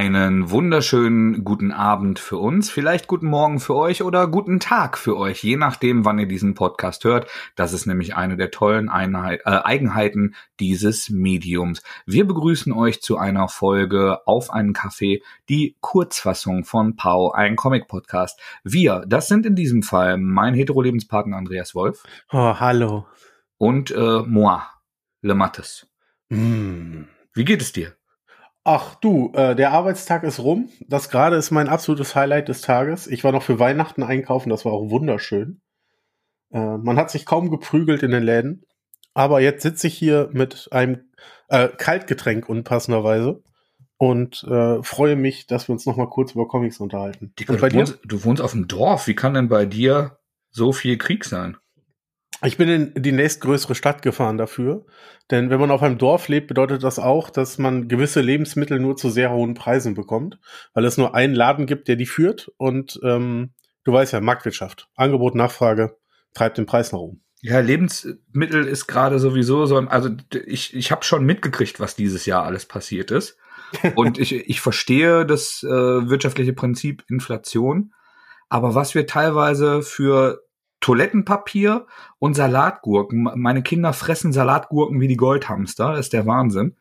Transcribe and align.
Einen 0.00 0.50
wunderschönen 0.50 1.44
guten 1.44 1.72
Abend 1.72 2.18
für 2.18 2.38
uns, 2.38 2.70
vielleicht 2.70 3.06
guten 3.06 3.26
Morgen 3.26 3.60
für 3.60 3.74
euch 3.74 4.02
oder 4.02 4.28
guten 4.28 4.58
Tag 4.58 4.96
für 4.96 5.14
euch, 5.18 5.44
je 5.44 5.58
nachdem, 5.58 6.06
wann 6.06 6.18
ihr 6.18 6.26
diesen 6.26 6.54
Podcast 6.54 7.04
hört. 7.04 7.28
Das 7.54 7.74
ist 7.74 7.84
nämlich 7.84 8.16
eine 8.16 8.38
der 8.38 8.50
tollen 8.50 8.88
Einheit, 8.88 9.42
äh, 9.44 9.50
Eigenheiten 9.50 10.34
dieses 10.58 11.10
Mediums. 11.10 11.82
Wir 12.06 12.26
begrüßen 12.26 12.72
euch 12.72 13.02
zu 13.02 13.18
einer 13.18 13.48
Folge 13.48 14.26
auf 14.26 14.50
einen 14.50 14.72
Kaffee, 14.72 15.22
die 15.50 15.76
Kurzfassung 15.82 16.64
von 16.64 16.96
Pau, 16.96 17.32
ein 17.32 17.56
Comic-Podcast. 17.56 18.40
Wir, 18.64 19.04
das 19.06 19.28
sind 19.28 19.44
in 19.44 19.54
diesem 19.54 19.82
Fall 19.82 20.16
mein 20.16 20.54
Hetero-Lebenspartner 20.54 21.36
Andreas 21.36 21.74
Wolf. 21.74 22.04
Oh, 22.32 22.58
hallo. 22.58 23.06
Und 23.58 23.90
äh, 23.90 24.22
moi, 24.24 24.62
Le 25.20 25.34
Mattes. 25.34 25.86
Mm. 26.30 27.02
Wie 27.34 27.44
geht 27.44 27.60
es 27.60 27.72
dir? 27.72 27.99
Ach 28.64 28.94
du, 28.96 29.32
äh, 29.34 29.56
der 29.56 29.72
Arbeitstag 29.72 30.22
ist 30.22 30.40
rum. 30.40 30.68
Das 30.86 31.08
gerade 31.08 31.36
ist 31.36 31.50
mein 31.50 31.68
absolutes 31.68 32.14
Highlight 32.14 32.48
des 32.48 32.60
Tages. 32.60 33.06
Ich 33.06 33.24
war 33.24 33.32
noch 33.32 33.42
für 33.42 33.58
Weihnachten 33.58 34.02
einkaufen, 34.02 34.50
das 34.50 34.64
war 34.64 34.72
auch 34.72 34.90
wunderschön. 34.90 35.60
Äh, 36.52 36.76
man 36.76 36.96
hat 36.96 37.10
sich 37.10 37.24
kaum 37.24 37.50
geprügelt 37.50 38.02
in 38.02 38.10
den 38.10 38.22
Läden. 38.22 38.64
Aber 39.14 39.40
jetzt 39.40 39.62
sitze 39.62 39.86
ich 39.86 39.94
hier 39.94 40.28
mit 40.32 40.68
einem 40.72 41.10
äh, 41.48 41.68
Kaltgetränk 41.68 42.48
unpassenderweise 42.48 43.42
und 43.96 44.44
äh, 44.44 44.82
freue 44.82 45.16
mich, 45.16 45.46
dass 45.46 45.68
wir 45.68 45.72
uns 45.72 45.84
noch 45.86 45.96
mal 45.96 46.08
kurz 46.08 46.32
über 46.32 46.46
Comics 46.46 46.80
unterhalten. 46.80 47.32
Bei 47.46 47.68
du, 47.68 47.76
wohnst, 47.76 47.98
du 48.04 48.24
wohnst 48.24 48.42
auf 48.42 48.52
dem 48.52 48.68
Dorf. 48.68 49.06
Wie 49.06 49.14
kann 49.14 49.34
denn 49.34 49.48
bei 49.48 49.66
dir 49.66 50.18
so 50.50 50.72
viel 50.72 50.96
Krieg 50.96 51.24
sein? 51.24 51.56
Ich 52.42 52.56
bin 52.56 52.68
in 52.68 53.02
die 53.02 53.12
nächstgrößere 53.12 53.74
Stadt 53.74 54.02
gefahren 54.02 54.38
dafür. 54.38 54.86
Denn 55.30 55.50
wenn 55.50 55.60
man 55.60 55.70
auf 55.70 55.82
einem 55.82 55.98
Dorf 55.98 56.28
lebt, 56.28 56.48
bedeutet 56.48 56.82
das 56.82 56.98
auch, 56.98 57.30
dass 57.30 57.58
man 57.58 57.88
gewisse 57.88 58.20
Lebensmittel 58.20 58.80
nur 58.80 58.96
zu 58.96 59.10
sehr 59.10 59.30
hohen 59.30 59.54
Preisen 59.54 59.94
bekommt, 59.94 60.38
weil 60.74 60.84
es 60.84 60.96
nur 60.96 61.14
einen 61.14 61.34
Laden 61.34 61.66
gibt, 61.66 61.88
der 61.88 61.96
die 61.96 62.06
führt. 62.06 62.50
Und 62.56 62.98
ähm, 63.04 63.52
du 63.84 63.92
weißt 63.92 64.12
ja, 64.12 64.20
Marktwirtschaft. 64.20 64.88
Angebot, 64.96 65.34
Nachfrage 65.34 65.96
treibt 66.34 66.58
den 66.58 66.66
Preis 66.66 66.92
nach 66.92 66.98
oben. 66.98 67.22
Ja, 67.42 67.60
Lebensmittel 67.60 68.66
ist 68.66 68.86
gerade 68.86 69.18
sowieso 69.18 69.64
so, 69.64 69.78
also 69.78 70.10
ich, 70.46 70.74
ich 70.74 70.90
habe 70.90 71.04
schon 71.04 71.24
mitgekriegt, 71.24 71.80
was 71.80 71.96
dieses 71.96 72.26
Jahr 72.26 72.44
alles 72.44 72.66
passiert 72.66 73.10
ist. 73.10 73.38
Und 73.94 74.18
ich, 74.18 74.32
ich 74.32 74.60
verstehe 74.60 75.24
das 75.24 75.62
äh, 75.62 75.68
wirtschaftliche 75.68 76.52
Prinzip 76.52 77.04
Inflation. 77.08 77.92
Aber 78.48 78.74
was 78.74 78.94
wir 78.94 79.06
teilweise 79.06 79.82
für 79.82 80.42
Toilettenpapier 80.80 81.86
und 82.18 82.34
Salatgurken. 82.34 83.30
Meine 83.34 83.62
Kinder 83.62 83.92
fressen 83.92 84.32
Salatgurken 84.32 85.00
wie 85.00 85.08
die 85.08 85.16
Goldhamster. 85.16 85.92
Das 85.92 86.06
ist 86.06 86.12
der 86.12 86.26
Wahnsinn. 86.26 86.76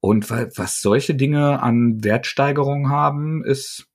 Und 0.00 0.30
was 0.30 0.80
solche 0.80 1.14
Dinge 1.14 1.62
an 1.62 2.02
Wertsteigerung 2.02 2.88
haben, 2.88 3.44
ist 3.44 3.86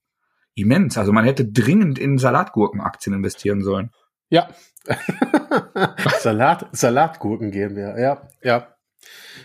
immens. 0.54 0.98
Also 0.98 1.12
man 1.12 1.26
hätte 1.26 1.46
dringend 1.46 2.00
in 2.00 2.18
Salatgurkenaktien 2.18 3.16
investieren 3.16 3.64
sollen. 3.64 3.92
Ja. 4.30 4.50
Salat, 6.20 6.68
Salatgurken 6.72 7.52
gehen 7.52 7.76
wir. 7.76 8.00
Ja, 8.00 8.28
ja. 8.44 8.68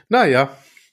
Naja, 0.09 0.51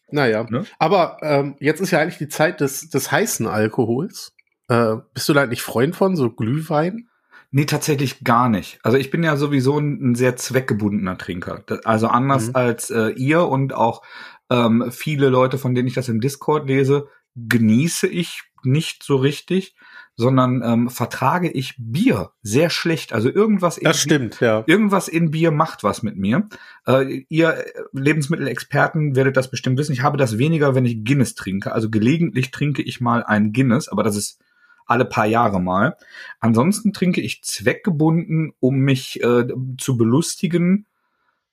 naja. 0.09 0.45
Ne? 0.49 0.65
Aber 0.79 1.17
ähm, 1.21 1.55
jetzt 1.59 1.81
ist 1.81 1.91
ja 1.91 1.99
eigentlich 1.99 2.17
die 2.17 2.29
Zeit 2.29 2.61
des, 2.61 2.89
des 2.89 3.11
heißen 3.11 3.45
Alkohols. 3.45 4.33
Äh, 4.69 4.95
bist 5.13 5.27
du 5.27 5.33
da 5.33 5.43
eigentlich 5.43 5.61
Freund 5.61 5.95
von, 5.95 6.15
so 6.15 6.29
Glühwein? 6.29 7.09
Nee, 7.51 7.65
tatsächlich 7.65 8.23
gar 8.23 8.49
nicht. 8.49 8.79
Also 8.83 8.97
ich 8.97 9.09
bin 9.09 9.23
ja 9.23 9.37
sowieso 9.37 9.79
ein, 9.79 10.11
ein 10.11 10.15
sehr 10.15 10.35
zweckgebundener 10.35 11.17
Trinker. 11.17 11.63
Also 11.85 12.07
anders 12.07 12.47
mhm. 12.47 12.55
als 12.55 12.89
äh, 12.89 13.09
ihr 13.09 13.47
und 13.47 13.73
auch 13.73 14.03
ähm, 14.49 14.91
viele 14.91 15.29
Leute, 15.29 15.57
von 15.57 15.73
denen 15.73 15.87
ich 15.87 15.93
das 15.93 16.09
im 16.09 16.19
Discord 16.19 16.67
lese, 16.67 17.07
genieße 17.35 18.07
ich 18.07 18.43
nicht 18.63 19.03
so 19.03 19.15
richtig, 19.15 19.75
sondern 20.15 20.63
ähm, 20.65 20.89
vertrage 20.89 21.49
ich 21.49 21.75
Bier 21.77 22.31
sehr 22.41 22.69
schlecht. 22.69 23.13
Also 23.13 23.29
irgendwas 23.29 23.77
in 23.77 23.85
das 23.85 24.01
stimmt, 24.01 24.39
ja. 24.41 24.63
Irgendwas 24.65 25.07
in 25.07 25.29
Bier 25.29 25.51
macht 25.51 25.83
was 25.83 26.01
mit 26.01 26.17
mir. 26.17 26.49
Äh, 26.87 27.23
ihr 27.29 27.63
Lebensmittelexperten 27.93 29.15
werdet 29.15 29.37
das 29.37 29.51
bestimmt 29.51 29.77
wissen. 29.77 29.93
Ich 29.93 30.01
habe 30.01 30.17
das 30.17 30.39
weniger, 30.39 30.73
wenn 30.73 30.85
ich 30.85 31.05
Guinness 31.05 31.35
trinke. 31.35 31.71
Also 31.71 31.89
gelegentlich 31.91 32.49
trinke 32.49 32.81
ich 32.81 32.99
mal 32.99 33.23
ein 33.23 33.53
Guinness, 33.53 33.87
aber 33.87 34.01
das 34.01 34.17
ist 34.17 34.41
alle 34.87 35.05
paar 35.05 35.25
Jahre 35.25 35.61
mal. 35.61 35.97
Ansonsten 36.39 36.93
trinke 36.93 37.21
ich 37.21 37.43
zweckgebunden, 37.43 38.53
um 38.59 38.79
mich 38.79 39.21
äh, 39.21 39.47
zu 39.77 39.97
belustigen. 39.97 40.87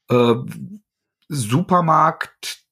Äh, 0.08 0.34
Supermarkt, 1.28 2.64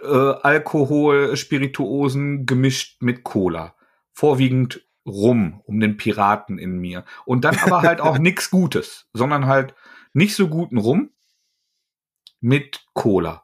äh, 0.00 0.06
Alkohol, 0.06 1.36
Spirituosen 1.36 2.46
gemischt 2.46 3.02
mit 3.02 3.24
Cola. 3.24 3.74
Vorwiegend 4.12 4.86
rum, 5.06 5.60
um 5.64 5.80
den 5.80 5.96
Piraten 5.96 6.58
in 6.58 6.78
mir. 6.78 7.04
Und 7.24 7.44
dann 7.44 7.56
aber 7.58 7.82
halt 7.82 8.00
auch 8.00 8.18
nix 8.20 8.50
Gutes, 8.50 9.08
sondern 9.12 9.46
halt 9.46 9.74
nicht 10.12 10.34
so 10.34 10.48
guten 10.48 10.78
Rum 10.78 11.10
mit 12.40 12.86
Cola. 12.94 13.43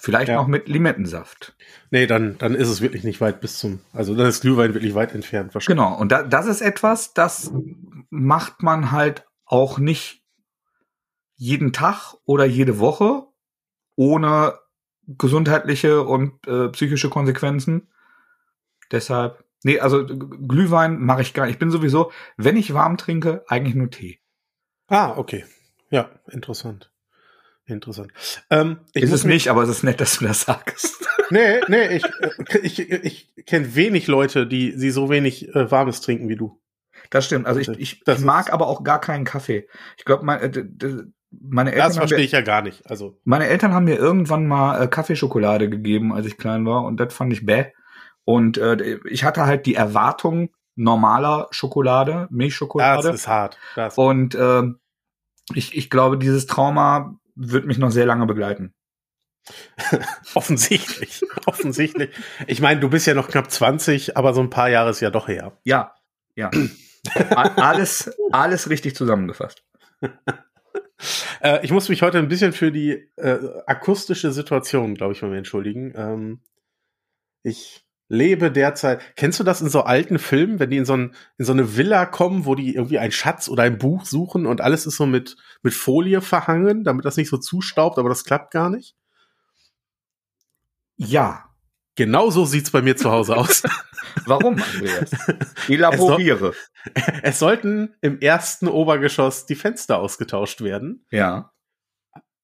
Vielleicht 0.00 0.28
ja. 0.28 0.36
noch 0.36 0.46
mit 0.46 0.68
Limettensaft. 0.68 1.56
Nee, 1.90 2.06
dann, 2.06 2.38
dann 2.38 2.54
ist 2.54 2.68
es 2.68 2.80
wirklich 2.80 3.02
nicht 3.02 3.20
weit 3.20 3.40
bis 3.40 3.58
zum, 3.58 3.80
also 3.92 4.14
dann 4.14 4.26
ist 4.26 4.42
Glühwein 4.42 4.72
wirklich 4.72 4.94
weit 4.94 5.12
entfernt 5.12 5.54
wahrscheinlich. 5.54 5.76
Genau, 5.76 5.98
und 5.98 6.12
da, 6.12 6.22
das 6.22 6.46
ist 6.46 6.60
etwas, 6.60 7.14
das 7.14 7.52
macht 8.08 8.62
man 8.62 8.92
halt 8.92 9.26
auch 9.44 9.78
nicht 9.78 10.22
jeden 11.34 11.72
Tag 11.72 12.14
oder 12.24 12.44
jede 12.44 12.78
Woche 12.78 13.26
ohne 13.96 14.54
gesundheitliche 15.08 16.02
und 16.04 16.46
äh, 16.46 16.68
psychische 16.68 17.10
Konsequenzen. 17.10 17.88
Deshalb, 18.92 19.44
nee, 19.64 19.80
also 19.80 20.06
Glühwein 20.06 21.00
mache 21.00 21.22
ich 21.22 21.34
gar 21.34 21.46
nicht. 21.46 21.54
Ich 21.54 21.58
bin 21.58 21.70
sowieso, 21.70 22.12
wenn 22.36 22.56
ich 22.56 22.72
warm 22.72 22.98
trinke, 22.98 23.44
eigentlich 23.48 23.74
nur 23.74 23.90
Tee. 23.90 24.20
Ah, 24.86 25.14
okay. 25.16 25.44
Ja, 25.90 26.10
interessant. 26.30 26.92
Interessant. 27.68 28.12
Ähm, 28.48 28.78
ist 28.94 29.12
es 29.12 29.24
nicht, 29.24 29.48
aber 29.48 29.62
es 29.62 29.68
ist 29.68 29.82
nett, 29.82 30.00
dass 30.00 30.18
du 30.18 30.26
das 30.26 30.42
sagst. 30.42 31.06
nee, 31.30 31.60
nee, 31.68 31.96
ich, 31.96 32.04
äh, 32.04 32.58
ich, 32.62 32.90
ich 32.90 33.46
kenne 33.46 33.74
wenig 33.74 34.06
Leute, 34.06 34.46
die, 34.46 34.74
die 34.74 34.90
so 34.90 35.10
wenig 35.10 35.54
äh, 35.54 35.70
Warmes 35.70 36.00
trinken 36.00 36.28
wie 36.28 36.36
du. 36.36 36.60
Das 37.10 37.26
stimmt. 37.26 37.46
Also 37.46 37.60
ich, 37.60 37.68
ich, 37.68 38.02
ich 38.06 38.18
mag 38.20 38.52
aber 38.52 38.66
auch 38.68 38.84
gar 38.84 39.00
keinen 39.00 39.24
Kaffee. 39.24 39.68
Ich 39.98 40.06
glaube, 40.06 40.24
mein, 40.24 40.40
äh, 40.40 40.64
meine 41.30 41.72
Eltern. 41.72 41.88
Das 41.88 41.96
verstehe 41.98 42.24
ich 42.24 42.32
ja 42.32 42.40
gar 42.40 42.62
nicht. 42.62 42.88
Also. 42.90 43.18
Meine 43.24 43.46
Eltern 43.46 43.74
haben 43.74 43.84
mir 43.84 43.96
irgendwann 43.96 44.46
mal 44.46 44.82
äh, 44.82 44.88
Kaffeeschokolade 44.88 45.68
gegeben, 45.68 46.12
als 46.12 46.26
ich 46.26 46.38
klein 46.38 46.64
war, 46.64 46.84
und 46.84 46.98
das 46.98 47.12
fand 47.12 47.32
ich 47.32 47.44
bäh. 47.44 47.66
Und 48.24 48.56
äh, 48.56 48.98
ich 49.04 49.24
hatte 49.24 49.44
halt 49.44 49.66
die 49.66 49.74
Erwartung 49.74 50.50
normaler 50.74 51.48
Schokolade, 51.50 52.28
Milchschokolade. 52.30 53.08
Das 53.08 53.14
ist 53.14 53.28
hart. 53.28 53.58
Das 53.74 53.98
und 53.98 54.34
äh, 54.34 54.62
ich, 55.54 55.76
ich 55.76 55.90
glaube, 55.90 56.18
dieses 56.18 56.46
Trauma 56.46 57.18
wird 57.38 57.66
mich 57.66 57.78
noch 57.78 57.90
sehr 57.90 58.06
lange 58.06 58.26
begleiten. 58.26 58.74
offensichtlich, 60.34 61.22
offensichtlich. 61.46 62.10
Ich 62.46 62.60
meine, 62.60 62.80
du 62.80 62.90
bist 62.90 63.06
ja 63.06 63.14
noch 63.14 63.28
knapp 63.28 63.50
20, 63.50 64.16
aber 64.16 64.34
so 64.34 64.40
ein 64.40 64.50
paar 64.50 64.68
Jahre 64.68 64.90
ist 64.90 65.00
ja 65.00 65.10
doch 65.10 65.28
her. 65.28 65.56
Ja, 65.64 65.94
ja. 66.34 66.50
alles, 67.30 68.10
alles 68.32 68.68
richtig 68.68 68.94
zusammengefasst. 68.94 69.64
äh, 71.40 71.64
ich 71.64 71.70
muss 71.70 71.88
mich 71.88 72.02
heute 72.02 72.18
ein 72.18 72.28
bisschen 72.28 72.52
für 72.52 72.70
die 72.70 73.08
äh, 73.16 73.38
akustische 73.66 74.32
Situation, 74.32 74.94
glaube 74.94 75.12
ich, 75.12 75.22
mal 75.22 75.34
entschuldigen. 75.34 75.92
Ähm, 75.96 76.40
ich 77.42 77.87
lebe 78.08 78.50
derzeit. 78.50 79.00
Kennst 79.16 79.38
du 79.38 79.44
das 79.44 79.60
in 79.60 79.68
so 79.68 79.82
alten 79.82 80.18
Filmen, 80.18 80.58
wenn 80.58 80.70
die 80.70 80.78
in 80.78 80.84
so, 80.84 80.96
ein, 80.96 81.14
in 81.36 81.44
so 81.44 81.52
eine 81.52 81.76
Villa 81.76 82.06
kommen, 82.06 82.46
wo 82.46 82.54
die 82.54 82.74
irgendwie 82.74 82.98
einen 82.98 83.12
Schatz 83.12 83.48
oder 83.48 83.62
ein 83.62 83.78
Buch 83.78 84.04
suchen 84.04 84.46
und 84.46 84.60
alles 84.60 84.86
ist 84.86 84.96
so 84.96 85.06
mit, 85.06 85.36
mit 85.62 85.74
Folie 85.74 86.20
verhangen, 86.20 86.84
damit 86.84 87.04
das 87.04 87.16
nicht 87.16 87.28
so 87.28 87.36
zustaubt, 87.36 87.98
aber 87.98 88.08
das 88.08 88.24
klappt 88.24 88.50
gar 88.52 88.70
nicht? 88.70 88.96
Ja. 90.96 91.44
Genau 91.96 92.30
so 92.30 92.44
sieht's 92.44 92.70
bei 92.70 92.80
mir 92.80 92.96
zu 92.96 93.10
Hause 93.10 93.36
aus. 93.36 93.62
Warum, 94.26 94.62
Andreas? 94.62 95.10
Elaboriere. 95.68 96.52
Es, 96.94 97.04
soll, 97.04 97.20
es 97.22 97.38
sollten 97.38 97.94
im 98.00 98.20
ersten 98.20 98.68
Obergeschoss 98.68 99.46
die 99.46 99.54
Fenster 99.54 99.98
ausgetauscht 99.98 100.60
werden. 100.60 101.04
Ja. 101.10 101.52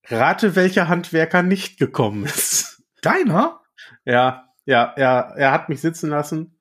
Rate, 0.06 0.56
welcher 0.56 0.88
Handwerker 0.88 1.42
nicht 1.42 1.78
gekommen 1.78 2.24
ist. 2.24 2.82
Deiner? 3.00 3.60
Ja, 4.04 4.53
ja, 4.66 4.92
er, 4.96 5.34
er 5.36 5.52
hat 5.52 5.68
mich 5.68 5.80
sitzen 5.80 6.10
lassen, 6.10 6.58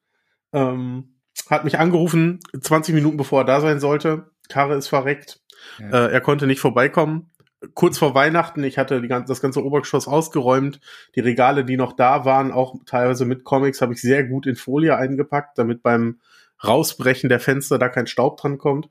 ähm, 0.51 1.15
hat 1.49 1.63
mich 1.63 1.79
angerufen, 1.79 2.39
20 2.59 2.93
Minuten 2.93 3.17
bevor 3.17 3.41
er 3.41 3.45
da 3.45 3.61
sein 3.61 3.79
sollte. 3.79 4.31
Karre 4.49 4.75
ist 4.75 4.87
verreckt. 4.87 5.41
Ja. 5.79 6.07
Äh, 6.07 6.11
er 6.11 6.21
konnte 6.21 6.47
nicht 6.47 6.59
vorbeikommen. 6.59 7.31
Kurz 7.75 7.97
vor 7.97 8.13
Weihnachten, 8.13 8.63
ich 8.63 8.77
hatte 8.77 9.01
die, 9.01 9.07
das 9.07 9.41
ganze 9.41 9.63
Obergeschoss 9.63 10.07
ausgeräumt. 10.07 10.81
Die 11.15 11.21
Regale, 11.21 11.63
die 11.63 11.77
noch 11.77 11.93
da 11.93 12.25
waren, 12.25 12.51
auch 12.51 12.75
teilweise 12.85 13.23
mit 13.25 13.45
Comics, 13.45 13.81
habe 13.81 13.93
ich 13.93 14.01
sehr 14.01 14.25
gut 14.25 14.45
in 14.45 14.57
Folie 14.57 14.97
eingepackt, 14.97 15.57
damit 15.57 15.81
beim 15.81 16.19
Rausbrechen 16.61 17.29
der 17.29 17.39
Fenster 17.39 17.79
da 17.79 17.87
kein 17.87 18.07
Staub 18.07 18.37
dran 18.37 18.57
kommt. 18.57 18.89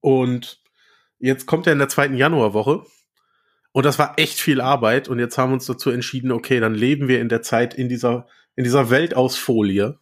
Und 0.00 0.62
jetzt 1.18 1.46
kommt 1.46 1.66
er 1.66 1.72
in 1.72 1.80
der 1.80 1.88
zweiten 1.88 2.14
Januarwoche 2.14 2.84
und 3.72 3.86
das 3.86 3.98
war 3.98 4.14
echt 4.18 4.40
viel 4.40 4.60
Arbeit. 4.60 5.08
Und 5.08 5.18
jetzt 5.18 5.38
haben 5.38 5.50
wir 5.50 5.54
uns 5.54 5.66
dazu 5.66 5.90
entschieden, 5.90 6.32
okay, 6.32 6.60
dann 6.60 6.74
leben 6.74 7.08
wir 7.08 7.20
in 7.20 7.28
der 7.28 7.42
Zeit 7.42 7.74
in 7.74 7.88
dieser, 7.88 8.26
in 8.56 8.64
dieser 8.64 8.90
Welt 8.90 9.14
aus 9.14 9.36
Folie. 9.36 9.98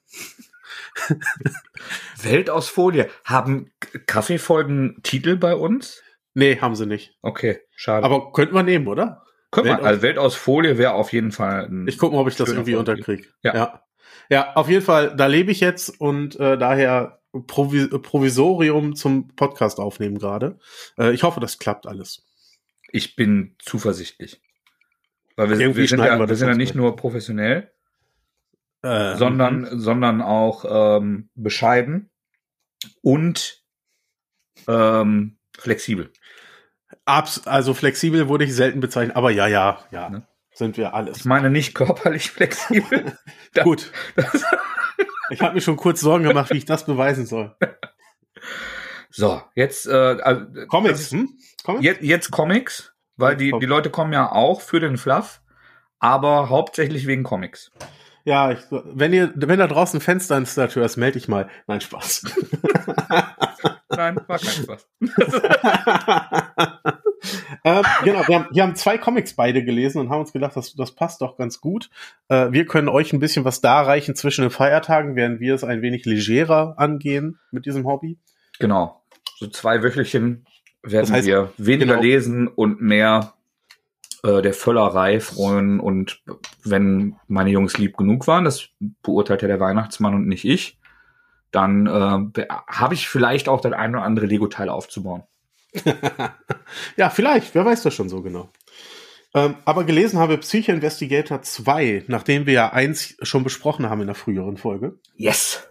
Welt 2.23 2.51
aus 2.51 2.69
Folie. 2.69 3.09
Haben 3.25 3.71
Kaffeefolgen 4.07 5.01
Titel 5.03 5.37
bei 5.37 5.55
uns? 5.55 6.03
Nee, 6.35 6.59
haben 6.61 6.77
sie 6.77 6.87
nicht. 6.87 7.17
Okay, 7.23 7.61
schade. 7.75 8.05
Aber 8.05 8.33
könnten 8.33 8.55
wir 8.55 8.63
nehmen, 8.63 8.87
oder? 8.87 9.25
Können 9.51 9.69
Welt 9.69 9.81
wir, 9.81 9.87
also 9.87 10.03
Welt 10.03 10.19
aus 10.19 10.35
Folie 10.35 10.79
wäre 10.79 10.93
auf 10.93 11.13
jeden 11.13 11.33
Fall 11.33 11.67
ein 11.67 11.89
Ich 11.89 11.99
gucke 11.99 12.15
mal, 12.15 12.23
ob 12.23 12.29
ich 12.29 12.37
das 12.37 12.51
irgendwie 12.51 12.75
unterkriege. 12.75 13.27
Ja. 13.43 13.55
ja. 13.55 13.83
Ja, 14.31 14.53
auf 14.55 14.69
jeden 14.69 14.85
Fall, 14.85 15.17
da 15.17 15.27
lebe 15.27 15.51
ich 15.51 15.61
jetzt 15.61 16.01
und 16.01 16.39
äh, 16.39 16.59
daher 16.59 17.21
Provi 17.47 17.89
Provisorium 17.99 18.95
zum 18.95 19.29
Podcast 19.29 19.81
aufnehmen 19.81 20.19
gerade. 20.19 20.59
Äh, 20.99 21.13
ich 21.13 21.23
hoffe, 21.23 21.41
das 21.41 21.59
klappt 21.59 21.87
alles. 21.87 22.28
Ich 22.91 23.17
bin 23.17 23.55
zuversichtlich. 23.59 24.41
Weil 25.37 25.51
wir, 25.51 25.77
wir 25.77 25.87
sind 25.89 26.01
ja, 26.01 26.19
wir 26.19 26.27
das 26.27 26.39
sind 26.39 26.49
ja 26.49 26.55
nicht 26.55 26.75
nur 26.75 26.97
professionell, 26.97 27.71
Äh, 28.83 29.17
sondern, 29.17 29.61
mhm. 29.63 29.81
sondern 29.81 30.23
auch 30.23 30.65
ähm, 30.99 31.29
bescheiden 31.35 32.11
und 33.03 33.63
ähm, 34.67 35.39
flexibel. 35.57 36.13
Abs 37.05 37.47
also 37.47 37.75
flexibel 37.75 38.29
wurde 38.29 38.45
ich 38.45 38.55
selten 38.55 38.81
bezeichnet, 38.81 39.17
aber 39.17 39.31
ja, 39.31 39.47
ja, 39.47 39.85
ja, 39.91 40.09
Ne? 40.11 40.27
sind 40.55 40.77
wir 40.77 40.87
Ich 40.89 40.93
alles. 40.93 41.25
meine 41.25 41.51
nicht 41.51 41.75
körperlich 41.75 42.31
flexibel. 42.33 43.17
Das- 43.55 43.65
Gut. 43.65 43.93
ich 45.31 45.41
habe 45.41 45.55
mir 45.55 45.61
schon 45.61 45.77
kurz 45.77 46.01
Sorgen 46.01 46.25
gemacht, 46.25 46.51
wie 46.53 46.59
ich 46.59 46.65
das 46.65 46.85
beweisen 46.87 47.27
soll. 47.27 47.57
So, 49.11 49.43
jetzt, 49.55 49.87
äh, 49.87 49.93
also, 50.23 50.67
Comics, 50.67 50.99
das 50.99 51.11
hm? 51.13 51.39
Comics? 51.69 51.85
Jetzt, 51.85 52.03
jetzt 52.03 52.31
Comics, 52.31 52.95
weil 53.19 53.37
die, 53.37 53.53
die 53.61 53.67
Leute 53.67 53.91
kommen 53.91 54.15
ja 54.15 54.33
auch 54.33 54.63
für 54.63 54.81
den 54.81 54.97
Fluff, 54.97 55.43
aber 55.99 56.49
hauptsächlich 56.49 57.07
wegen 57.07 57.25
Comics. 57.25 57.71
Ja, 58.25 58.53
ich, 58.53 58.61
wenn 58.71 59.13
ihr, 59.13 59.33
wenn 59.35 59.59
da 59.59 59.67
draußen 59.67 59.99
ein 59.99 60.03
Fensterinstallateur 60.03 60.85
ist, 60.87 60.97
melde 60.97 61.19
ich 61.19 61.29
mal. 61.29 61.51
Nein, 61.67 61.83
Spaß. 61.83 62.25
Nein, 63.91 64.17
war 64.27 64.39
kein 64.39 64.49
Spaß. 64.49 64.89
ähm, 67.65 67.85
genau, 68.05 68.27
wir 68.29 68.35
haben, 68.35 68.47
wir 68.51 68.63
haben 68.63 68.75
zwei 68.75 68.97
Comics 68.97 69.35
beide 69.35 69.63
gelesen 69.63 69.99
und 70.01 70.09
haben 70.09 70.21
uns 70.21 70.33
gedacht, 70.33 70.57
das, 70.57 70.75
das 70.75 70.95
passt 70.95 71.21
doch 71.21 71.37
ganz 71.37 71.61
gut. 71.61 71.91
Äh, 72.29 72.51
wir 72.51 72.65
können 72.65 72.89
euch 72.89 73.13
ein 73.13 73.21
bisschen 73.21 73.45
was 73.45 73.61
darreichen 73.61 74.15
zwischen 74.15 74.41
den 74.43 74.51
Feiertagen, 74.51 75.17
während 75.17 75.41
wir 75.41 75.55
es 75.55 75.65
ein 75.65 75.83
wenig 75.83 76.07
legerer 76.07 76.75
angehen 76.79 77.39
mit 77.51 77.67
diesem 77.67 77.87
Hobby. 77.87 78.19
Genau. 78.59 79.03
So 79.37 79.49
zwei 79.49 79.83
Wöchelchen 79.83 80.47
werden 80.83 81.07
Das 81.07 81.11
heißt, 81.13 81.27
wir 81.27 81.53
weniger 81.57 81.95
genau. 81.95 82.03
lesen 82.03 82.49
und 82.49 82.81
mehr 82.81 83.35
äh, 84.23 84.43
der 84.43 84.55
Völlerei 84.55 85.21
freuen. 85.21 85.81
Und 85.81 86.23
wenn 86.65 87.17
meine 87.27 87.51
Jungs 87.51 87.79
lieb 87.79 87.97
genug 87.97 88.27
waren, 88.27 88.45
das 88.45 88.69
beurteilt 89.03 89.43
ja 89.43 89.49
der 89.49 89.61
Weihnachtsmann 89.61 90.15
und 90.15 90.27
nicht 90.27 90.45
ich, 90.45 90.79
dann 91.51 91.87
äh, 91.87 92.47
habe 92.67 92.95
ich 92.95 93.09
vielleicht 93.09 93.49
auch 93.49 93.61
das 93.61 93.73
ein 93.73 93.95
oder 93.95 94.05
andere 94.05 94.27
Lego-Teil 94.27 94.69
aufzubauen. 94.69 95.23
ja, 96.97 97.11
vielleicht, 97.11 97.55
wer 97.55 97.65
weiß 97.65 97.83
das 97.83 97.95
schon 97.95 98.09
so 98.09 98.23
genau. 98.23 98.51
Ähm, 99.35 99.57
aber 99.65 99.85
gelesen 99.85 100.19
habe 100.19 100.39
Psycho 100.39 100.73
Investigator 100.73 101.43
2, 101.43 102.05
nachdem 102.09 102.47
wir 102.47 102.55
ja 102.55 102.73
eins 102.73 103.17
schon 103.23 103.45
besprochen 103.45 103.89
haben 103.89 104.01
in 104.01 104.07
der 104.07 104.17
früheren 104.17 104.57
Folge. 104.57 104.99
Yes! 105.15 105.69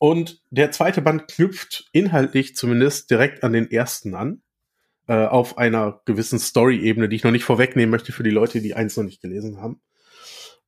Und 0.00 0.40
der 0.48 0.70
zweite 0.70 1.02
Band 1.02 1.28
knüpft 1.28 1.90
inhaltlich 1.92 2.56
zumindest 2.56 3.10
direkt 3.10 3.44
an 3.44 3.52
den 3.52 3.70
ersten 3.70 4.14
an. 4.14 4.40
Äh, 5.06 5.26
auf 5.26 5.58
einer 5.58 6.00
gewissen 6.06 6.38
Story-Ebene, 6.38 7.10
die 7.10 7.16
ich 7.16 7.24
noch 7.24 7.32
nicht 7.32 7.44
vorwegnehmen 7.44 7.90
möchte 7.90 8.10
für 8.10 8.22
die 8.22 8.30
Leute, 8.30 8.62
die 8.62 8.74
eins 8.74 8.96
noch 8.96 9.04
nicht 9.04 9.20
gelesen 9.20 9.60
haben. 9.60 9.82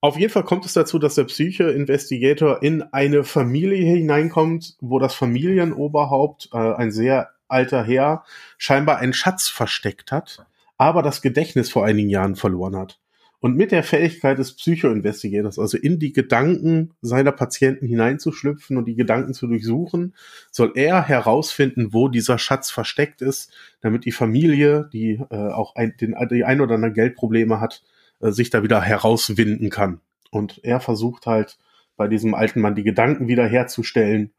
Auf 0.03 0.19
jeden 0.19 0.33
Fall 0.33 0.45
kommt 0.45 0.67
es 0.67 0.75
dazu, 0.75 0.99
dass 0.99 1.15
der 1.15 1.25
Psyche-Investigator 1.25 2.63
in 2.63 2.83
eine 2.83 3.25
Familie 3.25 3.87
hineinkommt, 3.87 4.77
wo 4.81 4.99
das 4.99 5.15
Familienoberhaupt, 5.15 6.51
äh, 6.53 6.59
ein 6.59 6.91
sehr 6.91 7.31
alter 7.49 7.85
Herr, 7.85 8.25
scheinbar 8.59 8.99
einen 8.99 9.15
Schatz 9.15 9.49
versteckt 9.49 10.13
hat, 10.13 10.45
aber 10.77 11.03
das 11.03 11.23
Gedächtnis 11.23 11.71
vor 11.71 11.87
einigen 11.87 12.11
Jahren 12.11 12.37
verloren 12.37 12.77
hat. 12.77 13.02
Und 13.43 13.57
mit 13.57 13.73
der 13.73 13.83
Fähigkeit 13.83 14.39
des 14.39 14.55
Psycho-Investigators, 14.55 15.59
also 15.59 15.77
in 15.77 15.99
die 15.99 16.13
Gedanken 16.13 16.95
seiner 17.01 17.33
Patienten 17.33 17.89
hineinzuschlüpfen 17.89 18.77
und 18.77 18.85
die 18.85 18.95
Gedanken 18.95 19.35
zu 19.35 19.49
durchsuchen, 19.49 20.15
soll 20.53 20.71
er 20.77 21.09
herausfinden, 21.09 21.93
wo 21.93 22.07
dieser 22.07 22.39
Schatz 22.39 22.71
versteckt 22.71 23.21
ist, 23.21 23.53
damit 23.81 24.05
die 24.05 24.13
Familie, 24.13 24.89
die 24.93 25.21
äh, 25.31 25.35
auch 25.35 25.75
ein, 25.75 25.97
den, 26.01 26.15
die 26.31 26.45
ein 26.45 26.61
oder 26.61 26.77
andere 26.77 26.93
Geldprobleme 26.93 27.61
hat, 27.61 27.83
äh, 28.21 28.31
sich 28.31 28.51
da 28.51 28.63
wieder 28.63 28.81
herauswinden 28.81 29.71
kann. 29.71 30.01
Und 30.31 30.61
er 30.63 30.79
versucht 30.79 31.27
halt 31.27 31.59
bei 31.97 32.07
diesem 32.07 32.35
alten 32.35 32.61
Mann 32.61 32.77
die 32.77 32.85
Gedanken 32.85 33.27
wiederherzustellen 33.27 34.31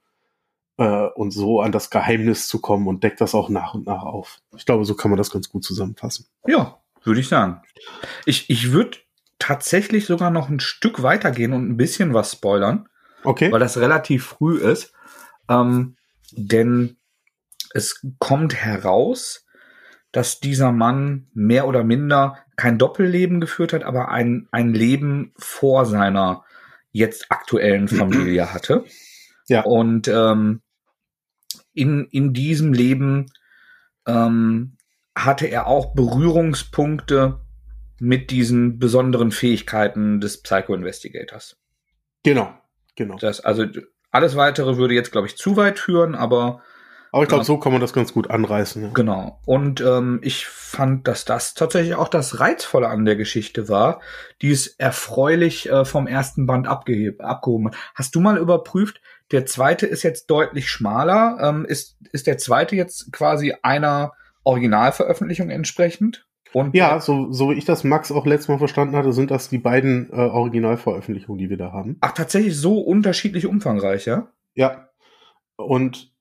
äh, 0.77 1.07
und 1.07 1.31
so 1.31 1.59
an 1.59 1.73
das 1.73 1.89
Geheimnis 1.89 2.47
zu 2.47 2.61
kommen 2.61 2.87
und 2.87 3.03
deckt 3.03 3.19
das 3.19 3.35
auch 3.35 3.49
nach 3.49 3.73
und 3.73 3.85
nach 3.85 4.03
auf. 4.03 4.39
Ich 4.55 4.65
glaube, 4.65 4.85
so 4.85 4.95
kann 4.95 5.11
man 5.11 5.17
das 5.17 5.29
ganz 5.29 5.49
gut 5.49 5.65
zusammenfassen. 5.65 6.25
Ja, 6.47 6.79
würde 7.03 7.19
ich 7.19 7.27
sagen. 7.27 7.61
Ich, 8.25 8.49
ich 8.49 8.71
würde 8.71 8.97
tatsächlich 9.39 10.05
sogar 10.05 10.31
noch 10.31 10.49
ein 10.49 10.59
Stück 10.59 11.03
weitergehen 11.03 11.53
und 11.53 11.69
ein 11.69 11.77
bisschen 11.77 12.13
was 12.13 12.31
spoilern, 12.31 12.87
Okay. 13.23 13.51
weil 13.51 13.59
das 13.59 13.77
relativ 13.77 14.25
früh 14.25 14.57
ist. 14.57 14.93
Ähm, 15.49 15.95
denn 16.31 16.97
es 17.73 18.01
kommt 18.19 18.55
heraus, 18.55 19.45
dass 20.11 20.39
dieser 20.39 20.71
Mann 20.71 21.27
mehr 21.33 21.67
oder 21.67 21.83
minder 21.83 22.37
kein 22.55 22.77
Doppelleben 22.77 23.41
geführt 23.41 23.73
hat, 23.73 23.83
aber 23.83 24.09
ein, 24.09 24.47
ein 24.51 24.73
Leben 24.73 25.33
vor 25.37 25.85
seiner 25.85 26.43
jetzt 26.91 27.31
aktuellen 27.31 27.87
Familie 27.87 28.53
hatte. 28.53 28.85
Ja. 29.47 29.63
Und 29.63 30.07
ähm, 30.07 30.61
in, 31.73 32.05
in 32.11 32.33
diesem 32.33 32.71
Leben 32.73 33.31
ähm, 34.05 34.77
hatte 35.15 35.47
er 35.47 35.67
auch 35.67 35.93
Berührungspunkte 35.93 37.39
mit 37.99 38.31
diesen 38.31 38.79
besonderen 38.79 39.31
Fähigkeiten 39.31 40.19
des 40.19 40.41
Psycho-Investigators. 40.41 41.57
Genau, 42.23 42.53
genau. 42.95 43.17
Das, 43.17 43.39
also 43.41 43.65
alles 44.11 44.35
weitere 44.35 44.77
würde 44.77 44.93
jetzt, 44.93 45.11
glaube 45.11 45.27
ich, 45.27 45.37
zu 45.37 45.55
weit 45.55 45.79
führen, 45.79 46.15
aber 46.15 46.61
Aber 47.11 47.23
ich 47.23 47.29
glaube, 47.29 47.41
Ja. 47.41 47.45
so 47.45 47.57
kann 47.59 47.71
man 47.71 47.79
das 47.81 47.93
ganz 47.93 48.11
gut 48.11 48.29
anreißen. 48.31 48.81
Ja. 48.83 48.89
genau. 48.93 49.39
Und 49.45 49.81
ähm, 49.81 50.19
ich 50.23 50.47
fand, 50.47 51.07
dass 51.07 51.25
das 51.25 51.53
tatsächlich 51.53 51.93
auch 51.95 52.07
das 52.07 52.39
Reizvolle 52.39 52.87
an 52.89 53.05
der 53.05 53.15
Geschichte 53.15 53.69
war, 53.69 54.01
die 54.41 54.49
es 54.51 54.67
erfreulich 54.67 55.69
äh, 55.69 55.85
vom 55.85 56.07
ersten 56.07 56.47
Band 56.47 56.67
abgehoben 56.67 57.67
hat. 57.67 57.75
Hast 57.93 58.15
du 58.15 58.19
mal 58.19 58.37
überprüft, 58.37 58.99
der 59.31 59.45
zweite 59.45 59.85
ist 59.85 60.01
jetzt 60.01 60.27
deutlich 60.31 60.69
schmaler. 60.69 61.37
Ähm, 61.39 61.65
ist, 61.65 61.97
ist 62.11 62.25
der 62.25 62.39
zweite 62.39 62.75
jetzt 62.75 63.11
quasi 63.13 63.53
einer 63.61 64.13
Originalveröffentlichung 64.43 65.49
entsprechend? 65.49 66.27
Und 66.53 66.75
Ja, 66.75 66.99
so, 66.99 67.31
so 67.31 67.49
wie 67.49 67.55
ich 67.55 67.65
das 67.65 67.83
Max 67.83 68.11
auch 68.11 68.25
letztes 68.25 68.47
Mal 68.47 68.59
verstanden 68.59 68.95
hatte, 68.95 69.11
sind 69.11 69.31
das 69.31 69.49
die 69.49 69.57
beiden 69.57 70.09
äh, 70.11 70.15
Originalveröffentlichungen, 70.15 71.39
die 71.39 71.49
wir 71.49 71.57
da 71.57 71.71
haben. 71.71 71.97
Ach, 72.01 72.11
tatsächlich 72.11 72.55
so 72.55 72.79
unterschiedlich 72.79 73.47
umfangreich, 73.47 74.05
ja? 74.05 74.27
Ja. 74.53 74.89
Und 75.55 76.13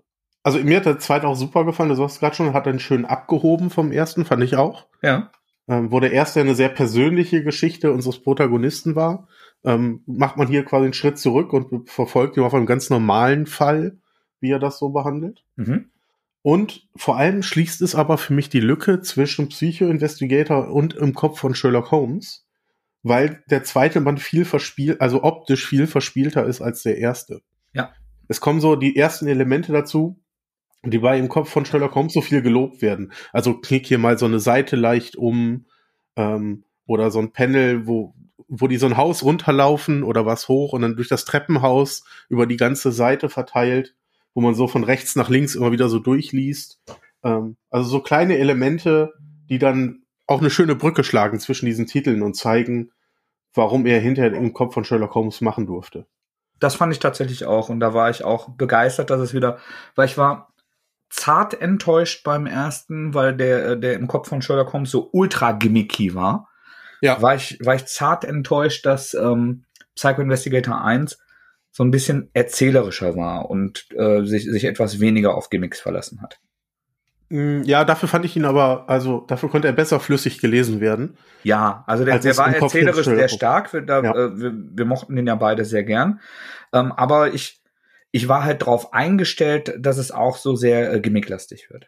also 0.42 0.58
mir 0.58 0.78
hat 0.78 0.86
der 0.86 0.98
zweite 0.98 1.28
auch 1.28 1.36
super 1.36 1.64
gefallen. 1.64 1.90
Du 1.90 1.94
sagst 1.94 2.20
gerade 2.20 2.34
schon, 2.34 2.52
hat 2.52 2.66
einen 2.66 2.80
schön 2.80 3.04
abgehoben 3.04 3.70
vom 3.70 3.92
ersten, 3.92 4.24
fand 4.24 4.42
ich 4.42 4.56
auch. 4.56 4.86
Ja. 5.02 5.30
Ähm, 5.68 5.92
wo 5.92 6.00
der 6.00 6.12
erste 6.12 6.40
eine 6.40 6.54
sehr 6.54 6.70
persönliche 6.70 7.44
Geschichte 7.44 7.92
unseres 7.92 8.20
Protagonisten 8.20 8.96
war, 8.96 9.28
ähm, 9.64 10.02
macht 10.06 10.36
man 10.36 10.48
hier 10.48 10.64
quasi 10.64 10.84
einen 10.84 10.94
Schritt 10.94 11.18
zurück 11.18 11.52
und 11.52 11.88
verfolgt 11.88 12.36
ihn 12.36 12.42
auf 12.42 12.54
einem 12.54 12.66
ganz 12.66 12.90
normalen 12.90 13.46
Fall, 13.46 13.98
wie 14.40 14.50
er 14.50 14.58
das 14.58 14.78
so 14.78 14.88
behandelt. 14.88 15.44
Mhm. 15.54 15.91
Und 16.42 16.88
vor 16.96 17.16
allem 17.16 17.42
schließt 17.42 17.82
es 17.82 17.94
aber 17.94 18.18
für 18.18 18.34
mich 18.34 18.48
die 18.48 18.60
Lücke 18.60 19.00
zwischen 19.00 19.48
Psycho-Investigator 19.48 20.68
und 20.68 20.94
im 20.94 21.14
Kopf 21.14 21.38
von 21.38 21.54
Sherlock 21.54 21.92
Holmes, 21.92 22.46
weil 23.04 23.42
der 23.48 23.62
zweite 23.62 24.00
Band 24.00 24.20
viel 24.20 24.44
verspielt, 24.44 25.00
also 25.00 25.22
optisch 25.22 25.66
viel 25.66 25.86
verspielter 25.86 26.44
ist 26.44 26.60
als 26.60 26.82
der 26.82 26.98
erste. 26.98 27.42
Ja. 27.72 27.92
Es 28.28 28.40
kommen 28.40 28.60
so 28.60 28.74
die 28.74 28.96
ersten 28.96 29.28
Elemente 29.28 29.72
dazu, 29.72 30.20
die 30.84 30.98
bei 30.98 31.16
im 31.16 31.28
Kopf 31.28 31.48
von 31.48 31.64
Sherlock 31.64 31.94
Holmes 31.94 32.12
so 32.12 32.20
viel 32.20 32.42
gelobt 32.42 32.82
werden. 32.82 33.12
Also 33.32 33.54
knick 33.54 33.86
hier 33.86 33.98
mal 33.98 34.18
so 34.18 34.26
eine 34.26 34.40
Seite 34.40 34.74
leicht 34.74 35.14
um 35.14 35.66
ähm, 36.16 36.64
oder 36.86 37.12
so 37.12 37.20
ein 37.20 37.32
Panel, 37.32 37.86
wo 37.86 38.14
wo 38.54 38.66
die 38.66 38.76
so 38.76 38.84
ein 38.84 38.98
Haus 38.98 39.22
runterlaufen 39.22 40.02
oder 40.02 40.26
was 40.26 40.46
hoch 40.46 40.74
und 40.74 40.82
dann 40.82 40.96
durch 40.96 41.08
das 41.08 41.24
Treppenhaus 41.24 42.04
über 42.28 42.46
die 42.46 42.58
ganze 42.58 42.92
Seite 42.92 43.30
verteilt 43.30 43.94
wo 44.34 44.40
man 44.40 44.54
so 44.54 44.66
von 44.66 44.84
rechts 44.84 45.16
nach 45.16 45.28
links 45.28 45.54
immer 45.54 45.72
wieder 45.72 45.88
so 45.88 45.98
durchliest. 45.98 46.80
Ähm, 47.22 47.56
also 47.70 47.88
so 47.88 48.00
kleine 48.00 48.38
Elemente, 48.38 49.12
die 49.48 49.58
dann 49.58 50.02
auch 50.26 50.40
eine 50.40 50.50
schöne 50.50 50.74
Brücke 50.74 51.04
schlagen 51.04 51.38
zwischen 51.40 51.66
diesen 51.66 51.86
Titeln 51.86 52.22
und 52.22 52.34
zeigen, 52.34 52.92
warum 53.54 53.86
er 53.86 54.00
hinterher 54.00 54.32
im 54.32 54.52
Kopf 54.52 54.74
von 54.74 54.84
Sherlock 54.84 55.14
Holmes 55.14 55.40
machen 55.40 55.66
durfte. 55.66 56.06
Das 56.58 56.76
fand 56.76 56.92
ich 56.92 57.00
tatsächlich 57.00 57.44
auch 57.44 57.68
und 57.68 57.80
da 57.80 57.92
war 57.92 58.08
ich 58.08 58.24
auch 58.24 58.50
begeistert, 58.50 59.10
dass 59.10 59.20
es 59.20 59.34
wieder, 59.34 59.58
weil 59.94 60.06
ich 60.06 60.16
war 60.16 60.52
zart 61.10 61.60
enttäuscht 61.60 62.24
beim 62.24 62.46
ersten, 62.46 63.12
weil 63.12 63.36
der, 63.36 63.76
der 63.76 63.94
im 63.94 64.06
Kopf 64.06 64.28
von 64.28 64.40
Sherlock 64.40 64.72
Holmes 64.72 64.90
so 64.90 65.10
ultra 65.12 65.52
gimmicky 65.52 66.14
war. 66.14 66.48
Ja. 67.02 67.20
War 67.20 67.34
ich, 67.34 67.58
war 67.62 67.74
ich 67.74 67.84
zart 67.86 68.24
enttäuscht, 68.24 68.86
dass 68.86 69.12
ähm, 69.12 69.64
Psycho 69.94 70.22
Investigator 70.22 70.82
1 70.82 71.18
so 71.72 71.82
ein 71.82 71.90
bisschen 71.90 72.30
erzählerischer 72.34 73.16
war 73.16 73.50
und 73.50 73.86
äh, 73.96 74.24
sich, 74.24 74.44
sich 74.44 74.64
etwas 74.64 75.00
weniger 75.00 75.34
auf 75.34 75.48
Gimmicks 75.48 75.80
verlassen 75.80 76.20
hat. 76.20 76.38
Mm, 77.30 77.62
ja, 77.62 77.84
dafür 77.84 78.10
fand 78.10 78.26
ich 78.26 78.36
ihn 78.36 78.44
aber, 78.44 78.90
also 78.90 79.24
dafür 79.26 79.48
konnte 79.48 79.68
er 79.68 79.72
besser 79.72 79.98
flüssig 79.98 80.38
gelesen 80.38 80.80
werden. 80.80 81.16
Ja, 81.44 81.82
also 81.86 82.04
der, 82.04 82.18
der 82.18 82.36
war 82.36 82.54
erzählerisch 82.54 83.06
sehr 83.06 83.28
stark. 83.30 83.72
Wir, 83.72 83.80
da, 83.80 84.02
ja. 84.02 84.10
äh, 84.14 84.38
wir, 84.38 84.52
wir, 84.54 84.84
mochten 84.84 85.16
den 85.16 85.26
ja 85.26 85.34
beide 85.34 85.64
sehr 85.64 85.82
gern. 85.82 86.20
Ähm, 86.74 86.92
aber 86.92 87.32
ich, 87.32 87.62
ich 88.10 88.28
war 88.28 88.44
halt 88.44 88.60
darauf 88.60 88.92
eingestellt, 88.92 89.74
dass 89.78 89.96
es 89.96 90.10
auch 90.10 90.36
so 90.36 90.54
sehr 90.54 90.92
äh, 90.92 91.00
gimmicklastig 91.00 91.70
wird. 91.70 91.86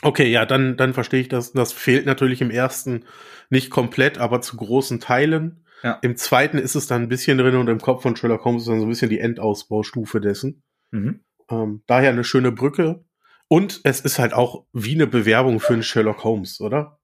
Okay, 0.00 0.30
ja, 0.30 0.46
dann, 0.46 0.78
dann 0.78 0.94
verstehe 0.94 1.20
ich 1.20 1.28
das. 1.28 1.52
Das 1.52 1.74
fehlt 1.74 2.06
natürlich 2.06 2.40
im 2.40 2.50
ersten 2.50 3.04
nicht 3.50 3.68
komplett, 3.68 4.16
aber 4.16 4.40
zu 4.40 4.56
großen 4.56 5.00
Teilen. 5.00 5.66
Ja. 5.82 5.98
Im 6.02 6.16
zweiten 6.16 6.58
ist 6.58 6.74
es 6.74 6.86
dann 6.86 7.02
ein 7.02 7.08
bisschen 7.08 7.38
drin 7.38 7.56
und 7.56 7.68
im 7.68 7.80
Kopf 7.80 8.02
von 8.02 8.16
Sherlock 8.16 8.44
Holmes 8.44 8.62
ist 8.62 8.68
dann 8.68 8.80
so 8.80 8.86
ein 8.86 8.90
bisschen 8.90 9.10
die 9.10 9.20
Endausbaustufe 9.20 10.20
dessen. 10.20 10.62
Mhm. 10.90 11.20
Ähm, 11.48 11.82
daher 11.86 12.10
eine 12.10 12.24
schöne 12.24 12.52
Brücke. 12.52 13.04
Und 13.48 13.80
es 13.82 14.00
ist 14.00 14.18
halt 14.18 14.32
auch 14.32 14.66
wie 14.72 14.94
eine 14.94 15.06
Bewerbung 15.06 15.58
für 15.58 15.72
einen 15.72 15.82
Sherlock 15.82 16.22
Holmes, 16.22 16.60
oder? 16.60 17.00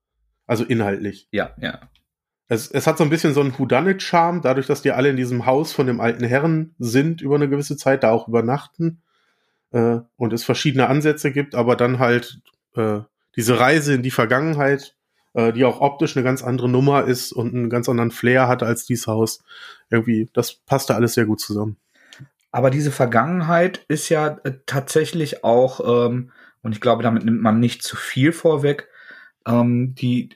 Also 0.46 0.64
inhaltlich. 0.64 1.28
Ja, 1.32 1.54
ja. 1.58 1.80
Es, 2.48 2.70
es 2.70 2.86
hat 2.86 2.98
so 2.98 3.04
ein 3.04 3.10
bisschen 3.10 3.34
so 3.34 3.40
einen 3.40 3.58
Whodunit-Charme, 3.58 4.40
dadurch, 4.42 4.66
dass 4.66 4.82
die 4.82 4.92
alle 4.92 5.08
in 5.08 5.16
diesem 5.16 5.46
Haus 5.46 5.72
von 5.72 5.88
dem 5.88 6.00
alten 6.00 6.24
Herren 6.24 6.76
sind 6.78 7.20
über 7.20 7.34
eine 7.34 7.48
gewisse 7.48 7.76
Zeit, 7.76 8.04
da 8.04 8.12
auch 8.12 8.28
übernachten 8.28 9.02
äh, 9.72 9.98
und 10.16 10.32
es 10.32 10.44
verschiedene 10.44 10.86
Ansätze 10.86 11.32
gibt, 11.32 11.56
aber 11.56 11.74
dann 11.74 11.98
halt 11.98 12.40
äh, 12.76 13.00
diese 13.34 13.58
Reise 13.58 13.94
in 13.94 14.02
die 14.02 14.12
Vergangenheit 14.12 14.95
äh, 15.36 15.52
die 15.52 15.64
auch 15.64 15.80
optisch 15.80 16.16
eine 16.16 16.24
ganz 16.24 16.42
andere 16.42 16.68
Nummer 16.68 17.04
ist 17.04 17.30
und 17.30 17.54
einen 17.54 17.68
ganz 17.68 17.88
anderen 17.88 18.10
Flair 18.10 18.48
hat 18.48 18.62
als 18.62 18.86
dieses 18.86 19.06
Haus. 19.06 19.44
Irgendwie, 19.90 20.30
das 20.32 20.54
passte 20.54 20.94
alles 20.94 21.12
sehr 21.12 21.26
gut 21.26 21.40
zusammen. 21.40 21.76
Aber 22.50 22.70
diese 22.70 22.90
Vergangenheit 22.90 23.84
ist 23.88 24.08
ja 24.08 24.38
äh, 24.44 24.54
tatsächlich 24.64 25.44
auch, 25.44 26.06
ähm, 26.06 26.32
und 26.62 26.72
ich 26.72 26.80
glaube, 26.80 27.02
damit 27.02 27.24
nimmt 27.24 27.42
man 27.42 27.60
nicht 27.60 27.82
zu 27.82 27.96
viel 27.96 28.32
vorweg, 28.32 28.88
ähm, 29.46 29.94
die, 29.94 30.30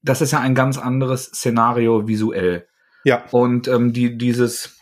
das 0.00 0.22
ist 0.22 0.32
ja 0.32 0.40
ein 0.40 0.54
ganz 0.54 0.78
anderes 0.78 1.26
Szenario 1.26 2.08
visuell. 2.08 2.66
Ja. 3.04 3.24
Und 3.32 3.68
ähm, 3.68 3.92
die, 3.92 4.16
dieses, 4.16 4.78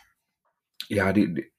ja, 0.86 1.12
die, 1.12 1.50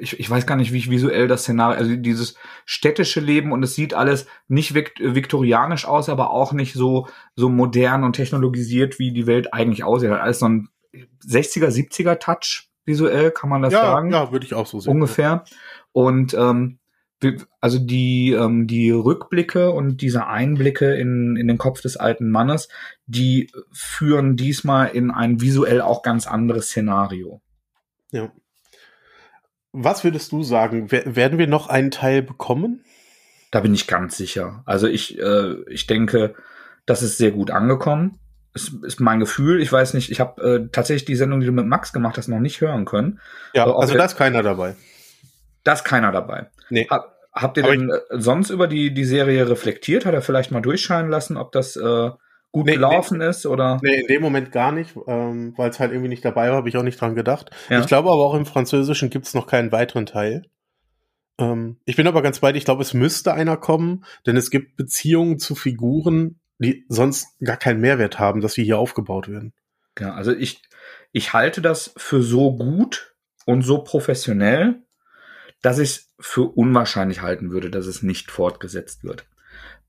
ich, 0.00 0.18
ich 0.18 0.28
weiß 0.28 0.46
gar 0.46 0.56
nicht, 0.56 0.72
wie 0.72 0.78
ich 0.78 0.90
visuell 0.90 1.28
das 1.28 1.42
Szenario, 1.42 1.78
also 1.78 1.96
dieses 1.96 2.36
städtische 2.64 3.20
Leben 3.20 3.52
und 3.52 3.62
es 3.62 3.74
sieht 3.74 3.94
alles 3.94 4.26
nicht 4.48 4.74
viktorianisch 4.74 5.86
aus, 5.86 6.08
aber 6.08 6.30
auch 6.30 6.52
nicht 6.52 6.74
so, 6.74 7.08
so 7.34 7.48
modern 7.48 8.04
und 8.04 8.14
technologisiert, 8.14 8.98
wie 8.98 9.12
die 9.12 9.26
Welt 9.26 9.52
eigentlich 9.52 9.84
aussieht. 9.84 10.10
Alles 10.10 10.38
so 10.38 10.48
ein 10.48 10.68
60er, 11.26 11.68
70er 11.68 12.18
Touch 12.18 12.68
visuell, 12.84 13.30
kann 13.30 13.50
man 13.50 13.62
das 13.62 13.72
ja, 13.72 13.82
sagen? 13.82 14.10
Ja, 14.12 14.32
würde 14.32 14.46
ich 14.46 14.54
auch 14.54 14.66
so 14.66 14.80
sehen. 14.80 14.92
Ungefähr. 14.92 15.44
Und 15.92 16.34
ähm, 16.34 16.78
also 17.60 17.78
die, 17.78 18.32
ähm, 18.32 18.66
die 18.66 18.90
Rückblicke 18.90 19.70
und 19.70 20.02
diese 20.02 20.26
Einblicke 20.26 20.94
in, 20.94 21.36
in 21.36 21.48
den 21.48 21.58
Kopf 21.58 21.80
des 21.80 21.96
alten 21.96 22.30
Mannes, 22.30 22.68
die 23.06 23.50
führen 23.72 24.36
diesmal 24.36 24.88
in 24.88 25.10
ein 25.10 25.40
visuell 25.40 25.80
auch 25.80 26.02
ganz 26.02 26.26
anderes 26.26 26.66
Szenario. 26.66 27.40
Ja. 28.10 28.30
Was 29.78 30.04
würdest 30.04 30.32
du 30.32 30.42
sagen? 30.42 30.90
werden 30.90 31.38
wir 31.38 31.46
noch 31.46 31.68
einen 31.68 31.90
Teil 31.90 32.22
bekommen? 32.22 32.82
Da 33.50 33.60
bin 33.60 33.74
ich 33.74 33.86
ganz 33.86 34.16
sicher. 34.16 34.62
Also 34.64 34.86
ich, 34.86 35.18
äh, 35.18 35.54
ich 35.68 35.86
denke, 35.86 36.34
das 36.86 37.02
ist 37.02 37.18
sehr 37.18 37.30
gut 37.30 37.50
angekommen. 37.50 38.18
Ist, 38.54 38.72
ist 38.84 39.00
mein 39.00 39.20
Gefühl. 39.20 39.60
Ich 39.60 39.70
weiß 39.70 39.92
nicht, 39.92 40.10
ich 40.10 40.18
habe 40.18 40.42
äh, 40.42 40.68
tatsächlich 40.72 41.04
die 41.04 41.14
Sendung, 41.14 41.40
die 41.40 41.46
du 41.46 41.52
mit 41.52 41.66
Max 41.66 41.92
gemacht 41.92 42.16
hast, 42.16 42.28
noch 42.28 42.40
nicht 42.40 42.62
hören 42.62 42.86
können. 42.86 43.20
Ja, 43.52 43.70
also 43.70 43.94
da 43.94 44.06
ist 44.06 44.16
keiner 44.16 44.42
dabei. 44.42 44.76
Da 45.62 45.74
ist 45.74 45.84
keiner 45.84 46.10
dabei. 46.10 46.46
Nee. 46.70 46.86
Hab, 46.88 47.14
habt 47.34 47.58
ihr 47.58 47.64
denn 47.64 47.90
äh, 47.90 48.00
sonst 48.12 48.48
über 48.48 48.68
die, 48.68 48.94
die 48.94 49.04
Serie 49.04 49.46
reflektiert? 49.46 50.06
Hat 50.06 50.14
er 50.14 50.22
vielleicht 50.22 50.52
mal 50.52 50.62
durchscheinen 50.62 51.10
lassen, 51.10 51.36
ob 51.36 51.52
das 51.52 51.76
äh, 51.76 52.10
gut 52.56 52.64
nee, 52.64 52.72
gelaufen 52.72 53.18
nee, 53.18 53.28
ist 53.28 53.44
oder? 53.44 53.78
Nee, 53.82 54.00
in 54.00 54.06
dem 54.06 54.22
Moment 54.22 54.50
gar 54.50 54.72
nicht, 54.72 54.96
ähm, 55.06 55.52
weil 55.58 55.68
es 55.68 55.78
halt 55.78 55.92
irgendwie 55.92 56.08
nicht 56.08 56.24
dabei 56.24 56.48
war, 56.48 56.56
habe 56.56 56.70
ich 56.70 56.76
auch 56.78 56.82
nicht 56.82 56.98
dran 56.98 57.14
gedacht. 57.14 57.50
Ja. 57.68 57.80
Ich 57.80 57.86
glaube 57.86 58.10
aber 58.10 58.24
auch 58.24 58.32
im 58.32 58.46
Französischen 58.46 59.10
gibt 59.10 59.26
es 59.26 59.34
noch 59.34 59.46
keinen 59.46 59.72
weiteren 59.72 60.06
Teil. 60.06 60.46
Ähm, 61.36 61.76
ich 61.84 61.96
bin 61.96 62.06
aber 62.06 62.22
ganz 62.22 62.40
weit, 62.40 62.56
ich 62.56 62.64
glaube, 62.64 62.80
es 62.80 62.94
müsste 62.94 63.34
einer 63.34 63.58
kommen, 63.58 64.06
denn 64.24 64.38
es 64.38 64.50
gibt 64.50 64.78
Beziehungen 64.78 65.38
zu 65.38 65.54
Figuren, 65.54 66.40
die 66.58 66.86
sonst 66.88 67.38
gar 67.40 67.58
keinen 67.58 67.82
Mehrwert 67.82 68.18
haben, 68.18 68.40
dass 68.40 68.54
sie 68.54 68.64
hier 68.64 68.78
aufgebaut 68.78 69.28
werden. 69.28 69.52
Ja, 70.00 70.14
also 70.14 70.32
ich, 70.32 70.62
ich 71.12 71.34
halte 71.34 71.60
das 71.60 71.92
für 71.98 72.22
so 72.22 72.56
gut 72.56 73.16
und 73.44 73.60
so 73.60 73.84
professionell, 73.84 74.76
dass 75.60 75.78
ich 75.78 75.90
es 75.90 76.12
für 76.20 76.56
unwahrscheinlich 76.56 77.20
halten 77.20 77.50
würde, 77.50 77.68
dass 77.68 77.84
es 77.84 78.02
nicht 78.02 78.30
fortgesetzt 78.30 79.04
wird. 79.04 79.26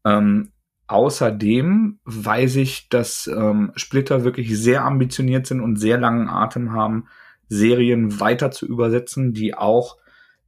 Ähm, 0.03 0.51
Außerdem 0.87 1.99
weiß 2.05 2.55
ich, 2.57 2.87
dass 2.89 3.27
ähm, 3.27 3.71
Splitter 3.75 4.23
wirklich 4.23 4.57
sehr 4.57 4.85
ambitioniert 4.85 5.45
sind 5.45 5.61
und 5.61 5.75
sehr 5.75 5.97
langen 5.97 6.29
Atem 6.29 6.71
haben, 6.71 7.07
Serien 7.49 8.19
weiter 8.19 8.51
zu 8.51 8.65
übersetzen, 8.65 9.33
die 9.33 9.53
auch 9.53 9.97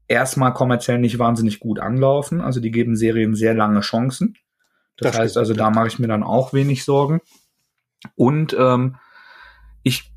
erstmal 0.07 0.53
kommerziell 0.53 0.97
nicht 0.97 1.19
wahnsinnig 1.19 1.59
gut 1.59 1.79
anlaufen. 1.79 2.41
Also 2.41 2.61
die 2.61 2.71
geben 2.71 2.95
Serien 2.95 3.35
sehr 3.35 3.53
lange 3.53 3.81
Chancen. 3.81 4.37
Das, 4.97 5.11
das 5.11 5.19
heißt 5.19 5.37
also, 5.37 5.53
da 5.53 5.69
mache 5.69 5.87
ich 5.87 5.99
mir 5.99 6.07
dann 6.07 6.23
auch 6.23 6.53
wenig 6.53 6.83
Sorgen. 6.85 7.21
Und 8.15 8.55
ähm, 8.57 8.95
ich, 9.83 10.11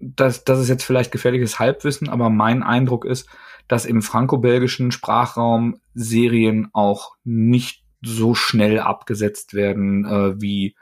das, 0.00 0.44
das 0.44 0.60
ist 0.60 0.68
jetzt 0.68 0.84
vielleicht 0.84 1.12
gefährliches 1.12 1.58
Halbwissen, 1.58 2.08
aber 2.08 2.28
mein 2.28 2.62
Eindruck 2.62 3.04
ist, 3.04 3.28
dass 3.68 3.86
im 3.86 4.02
franco-belgischen 4.02 4.90
Sprachraum 4.90 5.80
Serien 5.94 6.70
auch 6.72 7.16
nicht 7.22 7.84
so 8.02 8.34
schnell 8.34 8.78
abgesetzt 8.78 9.54
werden 9.54 10.04
äh, 10.04 10.40
wie, 10.40 10.76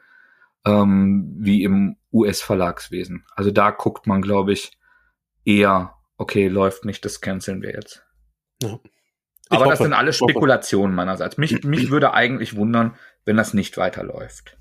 ähm, 0.64 1.34
wie 1.38 1.62
im 1.64 1.96
US-Verlagswesen. 2.12 3.24
Also 3.34 3.50
da 3.50 3.70
guckt 3.70 4.06
man, 4.06 4.22
glaube 4.22 4.52
ich, 4.52 4.72
eher, 5.44 5.94
okay, 6.16 6.48
läuft 6.48 6.84
nicht, 6.84 7.04
das 7.04 7.20
canceln 7.20 7.62
wir 7.62 7.72
jetzt. 7.72 8.06
Ja. 8.62 8.78
Aber 9.50 9.60
hoffe, 9.60 9.70
das 9.70 9.78
sind 9.78 9.92
alles 9.94 10.16
Spekulationen 10.16 10.94
meinerseits. 10.94 11.38
Mich, 11.38 11.64
mich 11.64 11.90
würde 11.90 12.12
eigentlich 12.12 12.56
wundern, 12.56 12.96
wenn 13.24 13.36
das 13.36 13.54
nicht 13.54 13.76
weiterläuft. 13.78 14.58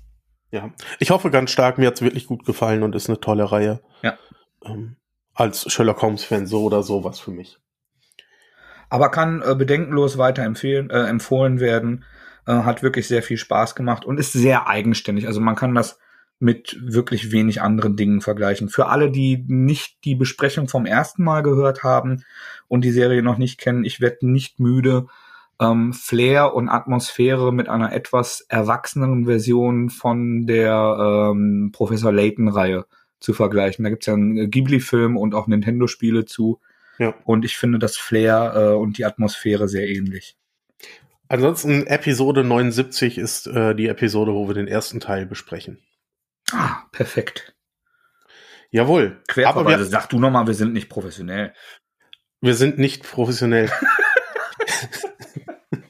Ja, 0.50 0.72
ich 0.98 1.10
hoffe 1.10 1.30
ganz 1.30 1.50
stark, 1.50 1.76
mir 1.76 1.88
hat's 1.88 2.00
wirklich 2.00 2.26
gut 2.26 2.46
gefallen 2.46 2.82
und 2.82 2.94
ist 2.94 3.08
eine 3.08 3.20
tolle 3.20 3.52
Reihe. 3.52 3.82
Ja. 4.02 4.16
Ähm, 4.64 4.96
als 5.34 5.70
Sherlock 5.70 6.00
Holmes-Fan 6.00 6.46
so 6.46 6.64
oder 6.64 6.82
so 6.82 7.04
was 7.04 7.20
für 7.20 7.30
mich. 7.30 7.58
Aber 8.88 9.10
kann 9.10 9.42
äh, 9.42 9.54
bedenkenlos 9.54 10.16
weiterempfehlen, 10.16 10.88
äh, 10.90 11.04
empfohlen 11.04 11.60
werden. 11.60 12.04
Äh, 12.46 12.52
hat 12.52 12.82
wirklich 12.82 13.06
sehr 13.06 13.22
viel 13.22 13.36
Spaß 13.36 13.74
gemacht 13.74 14.04
und 14.04 14.18
ist 14.18 14.32
sehr 14.32 14.68
eigenständig. 14.68 15.26
Also 15.26 15.40
man 15.40 15.56
kann 15.56 15.74
das 15.74 15.98
mit 16.40 16.78
wirklich 16.80 17.32
wenig 17.32 17.60
anderen 17.62 17.96
Dingen 17.96 18.20
vergleichen. 18.20 18.68
Für 18.68 18.86
alle, 18.86 19.10
die 19.10 19.44
nicht 19.48 20.04
die 20.04 20.14
Besprechung 20.14 20.68
vom 20.68 20.86
ersten 20.86 21.24
Mal 21.24 21.42
gehört 21.42 21.82
haben 21.82 22.24
und 22.68 22.84
die 22.84 22.92
Serie 22.92 23.22
noch 23.22 23.38
nicht 23.38 23.58
kennen, 23.58 23.84
ich 23.84 24.00
werde 24.00 24.26
nicht 24.28 24.60
müde, 24.60 25.06
ähm, 25.60 25.92
Flair 25.92 26.54
und 26.54 26.68
Atmosphäre 26.68 27.52
mit 27.52 27.68
einer 27.68 27.92
etwas 27.92 28.42
erwachseneren 28.48 29.26
Version 29.26 29.90
von 29.90 30.46
der 30.46 31.32
ähm, 31.32 31.70
Professor 31.72 32.12
Layton-Reihe 32.12 32.86
zu 33.18 33.32
vergleichen. 33.32 33.82
Da 33.82 33.90
gibt's 33.90 34.06
ja 34.06 34.14
einen 34.14 34.50
Ghibli-Film 34.50 35.16
und 35.16 35.34
auch 35.34 35.48
Nintendo-Spiele 35.48 36.24
zu. 36.24 36.60
Ja. 36.98 37.14
Und 37.24 37.44
ich 37.44 37.58
finde 37.58 37.80
das 37.80 37.96
Flair 37.96 38.52
äh, 38.54 38.74
und 38.74 38.98
die 38.98 39.04
Atmosphäre 39.04 39.68
sehr 39.68 39.88
ähnlich. 39.88 40.37
Ansonsten 41.28 41.86
Episode 41.86 42.42
79 42.42 43.18
ist 43.18 43.46
äh, 43.48 43.74
die 43.74 43.88
Episode, 43.88 44.32
wo 44.32 44.48
wir 44.48 44.54
den 44.54 44.66
ersten 44.66 44.98
Teil 44.98 45.26
besprechen. 45.26 45.82
Ah, 46.52 46.84
perfekt. 46.90 47.54
Jawohl. 48.70 49.22
Querverweise, 49.28 49.84
sag 49.84 50.08
du 50.08 50.18
nochmal, 50.18 50.46
wir 50.46 50.54
sind 50.54 50.72
nicht 50.72 50.88
professionell. 50.88 51.52
Wir 52.40 52.54
sind 52.54 52.78
nicht 52.78 53.02
professionell. 53.02 53.70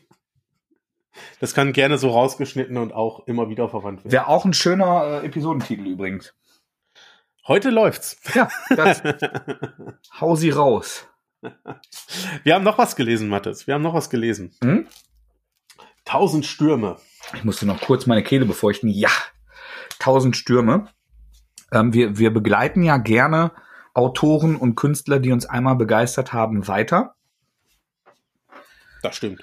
das 1.41 1.55
kann 1.55 1.73
gerne 1.73 1.99
so 1.99 2.11
rausgeschnitten 2.11 2.77
und 2.77 2.93
auch 2.93 3.27
immer 3.29 3.49
wieder 3.49 3.69
verwandt 3.69 4.01
werden. 4.01 4.13
Wäre 4.13 4.27
auch 4.27 4.45
ein 4.45 4.55
schöner 4.55 5.23
äh, 5.23 5.27
Episodentitel 5.27 5.87
übrigens. 5.87 6.35
Heute 7.47 7.71
läuft's. 7.71 8.21
Ja, 8.35 8.49
das. 8.71 9.03
Hau 10.21 10.35
sie 10.35 10.51
raus. 10.51 11.07
Wir 12.43 12.55
haben 12.55 12.65
noch 12.65 12.79
was 12.79 12.97
gelesen, 12.97 13.29
Mathis. 13.29 13.69
Wir 13.69 13.75
haben 13.75 13.83
noch 13.83 13.95
was 13.95 14.11
gelesen. 14.11 14.53
Hm? 14.63 14.89
Tausend 16.09 16.47
Stürme. 16.47 16.97
Ich 17.35 17.45
musste 17.45 17.67
noch 17.67 17.83
kurz 17.83 18.07
meine 18.07 18.23
Kehle 18.23 18.47
befeuchten. 18.47 18.89
Ja, 18.89 19.11
tausend 19.99 20.39
Stürme. 20.39 20.89
Ähm, 21.71 21.93
wir, 21.93 22.17
wir 22.17 22.33
begleiten 22.33 22.83
ja 22.83 22.97
gerne 22.97 23.53
Autoren 23.93 24.57
und 24.57 24.75
Künstler, 24.75 25.19
die 25.19 25.33
uns 25.33 25.45
einmal 25.45 25.77
begeistert 25.77 26.33
haben, 26.33 26.67
weiter. 26.67 27.15
Das 29.03 29.17
stimmt. 29.17 29.43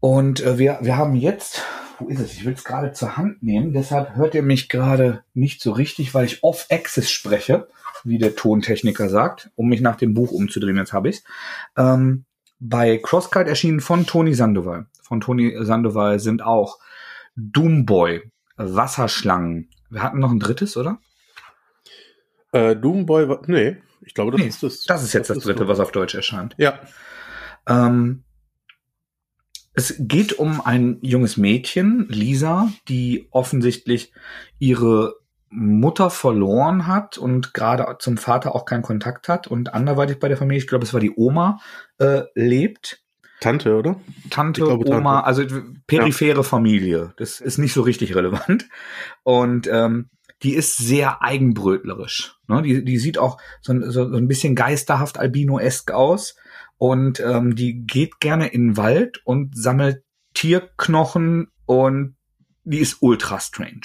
Und 0.00 0.42
äh, 0.42 0.58
wir, 0.58 0.78
wir 0.82 0.98
haben 0.98 1.14
jetzt 1.14 1.64
wo 1.98 2.08
ist 2.08 2.20
es? 2.20 2.34
Ich 2.34 2.44
will 2.44 2.54
es 2.54 2.64
gerade 2.64 2.92
zur 2.92 3.16
Hand 3.16 3.42
nehmen, 3.42 3.72
deshalb 3.72 4.16
hört 4.16 4.34
ihr 4.34 4.42
mich 4.42 4.68
gerade 4.68 5.22
nicht 5.34 5.62
so 5.62 5.72
richtig, 5.72 6.14
weil 6.14 6.24
ich 6.24 6.42
off-Axis 6.42 7.10
spreche, 7.10 7.68
wie 8.04 8.18
der 8.18 8.36
Tontechniker 8.36 9.08
sagt, 9.08 9.50
um 9.54 9.68
mich 9.68 9.80
nach 9.80 9.96
dem 9.96 10.14
Buch 10.14 10.30
umzudrehen. 10.30 10.76
Jetzt 10.76 10.92
habe 10.92 11.10
ich's. 11.10 11.22
Ähm, 11.76 12.24
bei 12.58 12.98
Crosscut 12.98 13.46
erschienen 13.48 13.80
von 13.80 14.06
Toni 14.06 14.34
Sandoval. 14.34 14.86
Von 15.10 15.20
Toni 15.20 15.56
Sandoval 15.58 16.20
sind 16.20 16.40
auch 16.40 16.78
Doomboy, 17.34 18.30
Wasserschlangen. 18.56 19.68
Wir 19.90 20.04
hatten 20.04 20.20
noch 20.20 20.30
ein 20.30 20.38
drittes, 20.38 20.76
oder? 20.76 21.00
Äh, 22.52 22.76
Doomboy, 22.76 23.38
nee, 23.48 23.78
ich 24.02 24.14
glaube, 24.14 24.30
das 24.30 24.40
Nee, 24.40 24.46
ist 24.46 24.62
das. 24.62 24.84
Das 24.84 25.02
ist 25.02 25.12
jetzt 25.12 25.28
das, 25.28 25.40
dritte, 25.40 25.64
so. 25.64 25.68
was 25.68 25.80
auf 25.80 25.90
Deutsch 25.90 26.14
erscheint. 26.14 26.54
Ja. 26.58 26.78
Ähm, 27.66 28.22
es 29.74 29.96
geht 29.98 30.38
um 30.38 30.60
ein 30.60 30.98
junges 31.02 31.36
Mädchen, 31.36 32.06
Lisa, 32.08 32.68
die 32.86 33.26
offensichtlich 33.32 34.12
ihre 34.60 35.16
Mutter 35.48 36.08
verloren 36.10 36.86
hat 36.86 37.18
und 37.18 37.52
gerade 37.52 37.96
zum 37.98 38.16
Vater 38.16 38.54
auch 38.54 38.64
keinen 38.64 38.82
Kontakt 38.82 39.28
hat 39.28 39.48
und 39.48 39.74
anderweitig 39.74 40.20
bei 40.20 40.28
der 40.28 40.36
Familie, 40.36 40.62
ich 40.62 40.68
glaube, 40.68 40.84
es 40.84 40.94
war 40.94 41.00
die 41.00 41.16
Oma, 41.16 41.58
äh, 41.98 42.22
lebt. 42.36 42.99
Tante, 43.40 43.76
oder? 43.76 43.98
Tante, 44.28 44.62
glaube, 44.62 44.86
Oma, 44.88 45.22
Tante. 45.22 45.26
also 45.26 45.62
periphere 45.86 46.44
Familie. 46.44 47.14
Das 47.16 47.40
ist 47.40 47.58
nicht 47.58 47.72
so 47.72 47.82
richtig 47.82 48.14
relevant. 48.14 48.68
Und 49.22 49.66
ähm, 49.72 50.10
die 50.42 50.54
ist 50.54 50.76
sehr 50.78 51.22
eigenbrötlerisch. 51.22 52.36
Ne? 52.48 52.62
Die, 52.62 52.84
die 52.84 52.98
sieht 52.98 53.18
auch 53.18 53.38
so, 53.60 53.72
ein- 53.72 53.90
so, 53.90 54.08
so 54.10 54.16
ein 54.16 54.28
bisschen 54.28 54.54
geisterhaft 54.54 55.18
albino-esk 55.18 55.90
aus. 55.90 56.36
Und 56.78 57.20
ähm, 57.20 57.54
die 57.56 57.82
geht 57.86 58.20
gerne 58.20 58.48
in 58.48 58.68
den 58.68 58.76
Wald 58.76 59.20
und 59.24 59.56
sammelt 59.56 60.02
Tierknochen 60.34 61.48
und 61.66 62.16
die 62.64 62.78
ist 62.78 62.98
ultra 63.00 63.40
strange. 63.40 63.80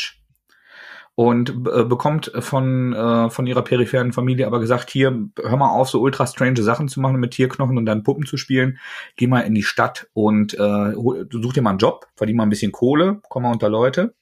Und 1.18 1.50
äh, 1.74 1.86
bekommt 1.86 2.30
von, 2.40 2.92
äh, 2.92 3.30
von 3.30 3.48
ihrer 3.48 3.62
peripheren 3.62 4.12
Familie 4.12 4.48
aber 4.48 4.60
gesagt, 4.60 4.90
hier, 4.90 5.30
hör 5.42 5.58
mal 5.58 5.70
auf, 5.70 5.90
so 5.90 6.02
ultra 6.02 6.28
strange 6.28 6.62
Sachen 6.62 6.90
zu 6.90 7.00
machen 7.00 7.22
mit 7.22 7.32
Tierknochen 7.32 7.78
und 7.78 7.86
dann 7.86 8.04
Puppen 8.04 8.26
zu 8.26 8.36
spielen. 8.36 8.80
Geh 9.16 9.28
mal 9.28 9.42
in 9.42 9.56
die 9.56 9.64
Stadt 9.64 10.10
und 10.14 10.54
äh, 10.56 10.94
such 11.32 11.54
dir 11.54 11.62
mal 11.62 11.70
einen 11.70 11.80
Job, 11.80 12.08
verdien 12.16 12.36
mal 12.36 12.44
ein 12.44 12.50
bisschen 12.50 12.74
Kohle, 12.74 13.22
komm 13.30 13.44
mal 13.44 13.54
unter 13.54 13.70
Leute. 13.70 14.14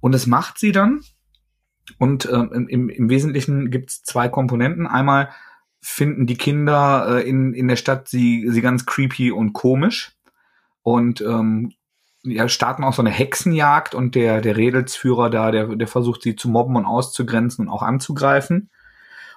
Und 0.00 0.12
das 0.12 0.26
macht 0.26 0.58
sie 0.58 0.72
dann. 0.72 1.02
Und 1.98 2.24
äh, 2.24 2.34
im, 2.34 2.88
im 2.88 3.08
Wesentlichen 3.08 3.70
gibt's 3.70 4.02
zwei 4.02 4.28
Komponenten. 4.28 4.86
Einmal 4.86 5.30
finden 5.80 6.26
die 6.26 6.36
Kinder 6.36 7.18
äh, 7.18 7.28
in, 7.28 7.54
in 7.54 7.68
der 7.68 7.76
Stadt 7.76 8.08
sie, 8.08 8.48
sie 8.48 8.60
ganz 8.60 8.86
creepy 8.86 9.30
und 9.30 9.52
komisch. 9.52 10.12
Und 10.82 11.20
ähm, 11.20 11.72
ja, 12.22 12.48
starten 12.48 12.84
auch 12.84 12.92
so 12.92 13.02
eine 13.02 13.10
Hexenjagd 13.10 13.94
und 13.94 14.14
der, 14.14 14.40
der 14.40 14.56
Redelsführer 14.56 15.30
da, 15.30 15.50
der, 15.50 15.76
der 15.76 15.88
versucht 15.88 16.22
sie 16.22 16.36
zu 16.36 16.48
mobben 16.48 16.76
und 16.76 16.84
auszugrenzen 16.84 17.66
und 17.66 17.72
auch 17.72 17.82
anzugreifen. 17.82 18.70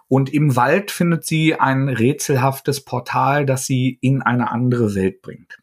Und 0.07 0.33
im 0.33 0.55
Wald 0.55 0.91
findet 0.91 1.25
sie 1.25 1.55
ein 1.59 1.87
rätselhaftes 1.87 2.83
Portal, 2.83 3.45
das 3.45 3.65
sie 3.65 3.97
in 4.01 4.21
eine 4.21 4.51
andere 4.51 4.95
Welt 4.95 5.21
bringt, 5.21 5.59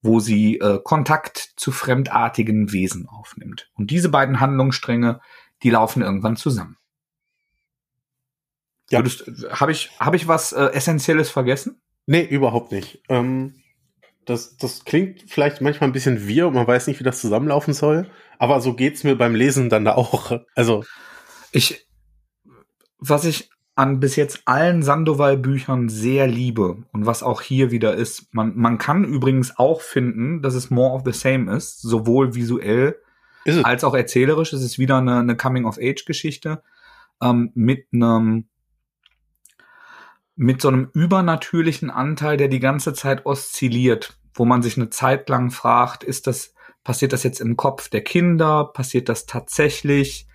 wo 0.00 0.20
sie 0.20 0.58
äh, 0.58 0.78
Kontakt 0.82 1.54
zu 1.56 1.72
fremdartigen 1.72 2.72
Wesen 2.72 3.08
aufnimmt. 3.08 3.70
Und 3.74 3.90
diese 3.90 4.08
beiden 4.08 4.40
Handlungsstränge, 4.40 5.20
die 5.62 5.70
laufen 5.70 6.02
irgendwann 6.02 6.36
zusammen. 6.36 6.76
Ja. 8.90 9.02
Habe 9.50 9.72
ich, 9.72 9.90
hab 9.98 10.14
ich 10.14 10.28
was 10.28 10.52
äh, 10.52 10.66
Essentielles 10.66 11.28
vergessen? 11.28 11.80
Nee, 12.06 12.24
überhaupt 12.24 12.70
nicht. 12.70 13.02
Ähm, 13.08 13.54
das, 14.26 14.56
das 14.56 14.84
klingt 14.84 15.24
vielleicht 15.28 15.60
manchmal 15.60 15.88
ein 15.88 15.92
bisschen 15.92 16.26
wir 16.26 16.48
und 16.48 16.54
man 16.54 16.66
weiß 16.66 16.88
nicht, 16.88 17.00
wie 17.00 17.04
das 17.04 17.20
zusammenlaufen 17.20 17.72
soll. 17.72 18.10
Aber 18.38 18.60
so 18.60 18.74
geht's 18.74 19.04
mir 19.04 19.16
beim 19.16 19.34
Lesen 19.34 19.70
dann 19.70 19.84
da 19.84 19.94
auch. 19.94 20.40
Also, 20.54 20.84
Ich, 21.52 21.86
was 22.98 23.24
ich 23.24 23.50
an 23.76 24.00
bis 24.00 24.16
jetzt 24.16 24.42
allen 24.46 24.82
Sandoval-Büchern 24.82 25.88
sehr 25.88 26.26
liebe 26.26 26.84
und 26.92 27.06
was 27.06 27.22
auch 27.22 27.40
hier 27.40 27.70
wieder 27.70 27.94
ist, 27.94 28.34
man, 28.34 28.56
man 28.56 28.78
kann 28.78 29.04
übrigens 29.04 29.56
auch 29.58 29.80
finden, 29.80 30.42
dass 30.42 30.54
es 30.54 30.70
more 30.70 30.94
of 30.94 31.02
the 31.04 31.12
same 31.12 31.54
ist, 31.54 31.80
sowohl 31.82 32.34
visuell 32.34 32.96
es. 33.44 33.64
als 33.64 33.84
auch 33.84 33.94
erzählerisch. 33.94 34.52
Es 34.52 34.62
ist 34.62 34.78
wieder 34.78 34.98
eine, 34.98 35.18
eine 35.18 35.36
Coming-of-Age-Geschichte 35.36 36.62
ähm, 37.22 37.52
mit 37.54 37.86
einem 37.92 38.48
mit 40.36 40.60
so 40.60 40.68
einem 40.68 40.90
übernatürlichen 40.92 41.90
Anteil, 41.90 42.36
der 42.36 42.48
die 42.48 42.60
ganze 42.60 42.92
Zeit 42.92 43.26
oszilliert, 43.26 44.18
wo 44.34 44.44
man 44.44 44.62
sich 44.62 44.76
eine 44.76 44.90
Zeit 44.90 45.28
lang 45.28 45.50
fragt, 45.50 46.04
ist 46.04 46.26
das 46.26 46.54
passiert 46.84 47.12
das 47.12 47.24
jetzt 47.24 47.40
im 47.40 47.56
Kopf 47.56 47.88
der 47.88 48.04
Kinder, 48.04 48.70
passiert 48.72 49.08
das 49.08 49.26
tatsächlich? 49.26 50.28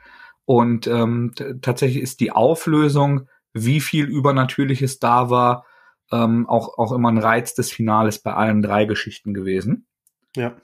Und 0.43 0.85
ähm, 0.85 1.31
tatsächlich 1.61 2.03
ist 2.03 2.19
die 2.19 2.31
Auflösung, 2.31 3.29
wie 3.53 3.79
viel 3.79 4.05
Übernatürliches 4.05 4.99
da 4.99 5.29
war, 5.29 5.65
ähm, 6.11 6.49
auch, 6.49 6.77
auch 6.77 6.91
immer 6.91 7.09
ein 7.09 7.19
Reiz 7.19 7.53
des 7.53 7.71
Finales 7.71 8.19
bei 8.19 8.33
allen 8.33 8.61
drei 8.61 8.83
Geschichten 8.83 9.33
gewesen 9.33 9.87
Ja. 10.35 10.57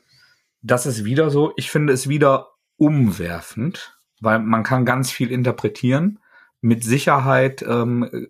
das 0.62 0.86
ist 0.86 1.06
wieder 1.06 1.30
so. 1.30 1.54
Ich 1.56 1.72
finde 1.72 1.94
es 1.94 2.10
wieder 2.10 2.50
umwerfend, 2.76 3.98
weil 4.20 4.40
man 4.40 4.64
kann 4.64 4.84
ganz 4.84 5.10
viel 5.10 5.32
interpretieren. 5.32 6.20
Mit 6.60 6.84
Sicherheit 6.84 7.64
ähm, 7.66 8.28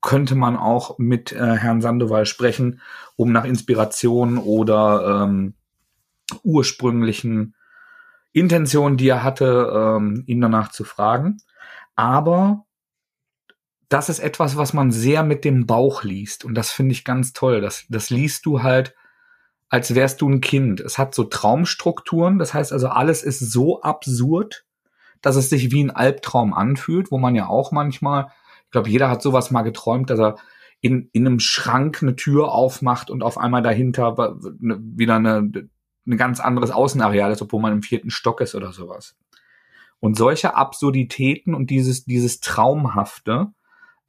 könnte 0.00 0.34
man 0.34 0.56
auch 0.56 0.98
mit 0.98 1.32
äh, 1.32 1.56
Herrn 1.56 1.80
Sandoval 1.80 2.26
sprechen, 2.26 2.80
um 3.16 3.32
nach 3.32 3.44
Inspiration 3.44 4.38
oder 4.38 5.24
ähm, 5.24 5.54
ursprünglichen 6.42 7.54
Intentionen, 8.32 8.96
die 8.96 9.08
er 9.08 9.22
hatte, 9.22 9.70
ähm, 9.74 10.24
ihn 10.26 10.40
danach 10.40 10.70
zu 10.70 10.84
fragen. 10.84 11.38
Aber 11.96 12.64
das 13.88 14.08
ist 14.08 14.20
etwas, 14.20 14.56
was 14.56 14.72
man 14.72 14.90
sehr 14.90 15.22
mit 15.22 15.44
dem 15.44 15.66
Bauch 15.66 16.02
liest. 16.02 16.44
Und 16.44 16.54
das 16.54 16.70
finde 16.70 16.92
ich 16.92 17.04
ganz 17.04 17.32
toll. 17.32 17.60
Das, 17.60 17.84
das 17.88 18.08
liest 18.08 18.46
du 18.46 18.62
halt 18.62 18.94
als 19.72 19.94
wärst 19.94 20.20
du 20.20 20.28
ein 20.28 20.42
Kind. 20.42 20.80
Es 20.80 20.98
hat 20.98 21.14
so 21.14 21.24
Traumstrukturen, 21.24 22.38
das 22.38 22.52
heißt 22.52 22.74
also, 22.74 22.88
alles 22.88 23.22
ist 23.22 23.38
so 23.38 23.80
absurd, 23.80 24.66
dass 25.22 25.34
es 25.34 25.48
sich 25.48 25.70
wie 25.70 25.82
ein 25.82 25.90
Albtraum 25.90 26.52
anfühlt, 26.52 27.10
wo 27.10 27.16
man 27.16 27.34
ja 27.34 27.46
auch 27.46 27.72
manchmal, 27.72 28.30
glaube, 28.72 28.88
jeder 28.88 29.08
hat 29.08 29.22
sowas 29.22 29.50
mal 29.50 29.62
geträumt, 29.62 30.10
dass 30.10 30.18
er 30.18 30.36
in, 30.80 31.08
in 31.12 31.26
einem 31.26 31.38
Schrank 31.38 32.02
eine 32.02 32.16
Tür 32.16 32.52
aufmacht 32.52 33.08
und 33.08 33.22
auf 33.22 33.38
einmal 33.38 33.62
dahinter 33.62 34.36
ne- 34.58 34.80
wieder 34.82 35.16
eine, 35.16 35.50
ein 36.06 36.16
ganz 36.16 36.40
anderes 36.40 36.72
Außenareal 36.72 37.30
ist, 37.30 37.40
obwohl 37.40 37.60
man 37.60 37.72
im 37.72 37.82
vierten 37.82 38.10
Stock 38.10 38.40
ist 38.40 38.54
oder 38.54 38.72
sowas. 38.72 39.16
Und 40.00 40.18
solche 40.18 40.56
Absurditäten 40.56 41.54
und 41.54 41.70
dieses, 41.70 42.04
dieses 42.04 42.40
Traumhafte, 42.40 43.52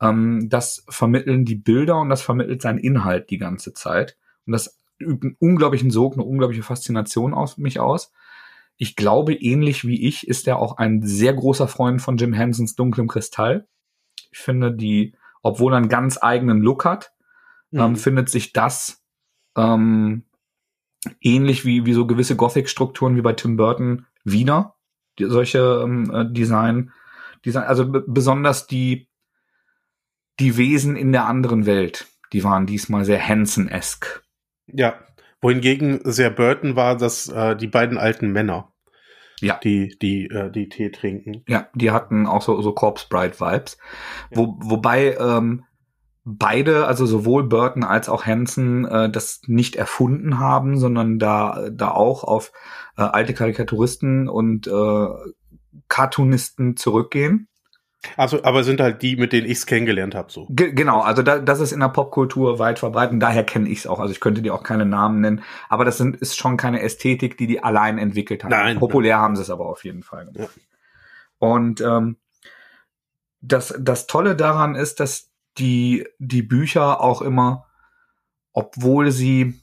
ähm, 0.01 0.49
das 0.49 0.83
vermitteln 0.89 1.45
die 1.45 1.55
Bilder 1.55 1.99
und 1.99 2.09
das 2.09 2.23
vermittelt 2.23 2.63
seinen 2.63 2.79
Inhalt 2.79 3.29
die 3.29 3.37
ganze 3.37 3.73
Zeit. 3.73 4.17
Und 4.47 4.53
das 4.53 4.79
übt 4.99 5.27
einen 5.27 5.35
unglaublichen 5.39 5.91
Sog, 5.91 6.13
eine 6.13 6.23
unglaubliche 6.23 6.63
Faszination 6.63 7.35
auf 7.35 7.57
mich 7.57 7.79
aus. 7.79 8.11
Ich 8.77 8.95
glaube, 8.95 9.35
ähnlich 9.35 9.85
wie 9.85 10.07
ich 10.07 10.27
ist 10.27 10.47
er 10.47 10.57
auch 10.57 10.77
ein 10.77 11.03
sehr 11.03 11.33
großer 11.33 11.67
Freund 11.67 12.01
von 12.01 12.17
Jim 12.17 12.33
Hensons 12.33 12.75
Dunklem 12.75 13.07
Kristall. 13.07 13.67
Ich 14.33 14.39
finde, 14.39 14.71
die, 14.73 15.15
obwohl 15.43 15.73
er 15.73 15.77
einen 15.77 15.89
ganz 15.89 16.17
eigenen 16.21 16.61
Look 16.61 16.85
hat, 16.85 17.11
ähm, 17.71 17.91
Mhm. 17.91 17.95
findet 17.95 18.29
sich 18.29 18.51
das 18.51 19.03
ähm, 19.55 20.23
ähnlich 21.21 21.65
wie, 21.65 21.85
wie 21.85 21.93
so 21.93 22.07
gewisse 22.07 22.35
Gothic-Strukturen 22.35 23.15
wie 23.15 23.21
bei 23.21 23.33
Tim 23.33 23.55
Burton 23.57 24.05
wieder. 24.23 24.75
Die, 25.19 25.25
solche 25.25 25.81
ähm, 25.83 26.11
äh, 26.11 26.25
Design, 26.31 26.91
Design, 27.45 27.63
also 27.63 27.85
besonders 27.87 28.65
die, 28.67 29.07
die 30.39 30.57
Wesen 30.57 30.95
in 30.95 31.11
der 31.11 31.25
anderen 31.25 31.67
Welt, 31.67 32.07
die 32.31 32.43
waren 32.43 32.65
diesmal 32.65 33.05
sehr 33.05 33.25
Hansen-esque. 33.25 34.23
Ja. 34.65 34.95
Wohingegen 35.41 35.99
sehr 36.05 36.31
Burton 36.31 36.75
war, 36.75 36.97
dass 36.97 37.27
äh, 37.27 37.55
die 37.55 37.67
beiden 37.67 37.97
alten 37.97 38.31
Männer, 38.31 38.72
Ja. 39.43 39.59
die, 39.63 39.95
die, 40.01 40.25
äh, 40.25 40.51
die 40.51 40.69
Tee 40.69 40.89
trinken. 40.89 41.43
Ja, 41.47 41.67
die 41.75 41.91
hatten 41.91 42.25
auch 42.25 42.41
so, 42.41 42.61
so 42.61 42.73
Corpse 42.73 43.07
Bride 43.09 43.39
Vibes. 43.39 43.77
Wo, 44.31 44.55
wobei 44.59 45.15
ähm, 45.17 45.65
beide, 46.25 46.87
also 46.87 47.05
sowohl 47.05 47.43
Burton 47.43 47.83
als 47.83 48.09
auch 48.09 48.25
Hansen, 48.25 48.85
äh, 48.85 49.09
das 49.09 49.41
nicht 49.47 49.75
erfunden 49.75 50.39
haben, 50.39 50.77
sondern 50.77 51.19
da, 51.19 51.69
da 51.71 51.91
auch 51.91 52.23
auf 52.23 52.51
äh, 52.97 53.01
alte 53.01 53.33
Karikaturisten 53.33 54.29
und 54.29 54.67
äh, 54.67 55.07
Cartoonisten 55.87 56.77
zurückgehen. 56.77 57.47
Also, 58.17 58.43
aber 58.43 58.63
sind 58.63 58.81
halt 58.81 59.01
die, 59.01 59.15
mit 59.15 59.33
denen 59.33 59.45
ich 59.45 59.59
es 59.59 59.65
kennengelernt 59.65 60.15
habe, 60.15 60.31
so. 60.31 60.47
Ge 60.49 60.73
genau, 60.73 61.01
also 61.01 61.21
da, 61.21 61.39
das 61.39 61.59
ist 61.59 61.71
in 61.71 61.79
der 61.79 61.89
Popkultur 61.89 62.59
weit 62.59 62.79
verbreitet. 62.79 63.13
und 63.13 63.19
Daher 63.19 63.43
kenne 63.43 63.69
ich 63.69 63.79
es 63.79 63.87
auch. 63.87 63.99
Also 63.99 64.11
ich 64.11 64.19
könnte 64.19 64.41
dir 64.41 64.53
auch 64.53 64.63
keine 64.63 64.85
Namen 64.85 65.21
nennen, 65.21 65.43
aber 65.69 65.85
das 65.85 65.97
sind, 65.97 66.17
ist 66.17 66.37
schon 66.37 66.57
keine 66.57 66.81
Ästhetik, 66.81 67.37
die 67.37 67.47
die 67.47 67.63
allein 67.63 67.97
entwickelt 67.97 68.43
haben. 68.43 68.51
Nein. 68.51 68.79
Populär 68.79 69.19
haben 69.19 69.35
sie 69.35 69.41
es 69.41 69.49
aber 69.49 69.65
auf 69.65 69.83
jeden 69.83 70.03
Fall 70.03 70.25
gemacht. 70.25 70.51
Ja. 70.55 70.63
Und 71.39 71.81
ähm, 71.81 72.17
das, 73.41 73.75
das 73.79 74.07
Tolle 74.07 74.35
daran 74.35 74.75
ist, 74.75 74.99
dass 74.99 75.29
die, 75.57 76.07
die 76.19 76.41
Bücher 76.41 77.01
auch 77.01 77.21
immer, 77.21 77.67
obwohl 78.53 79.11
sie 79.11 79.61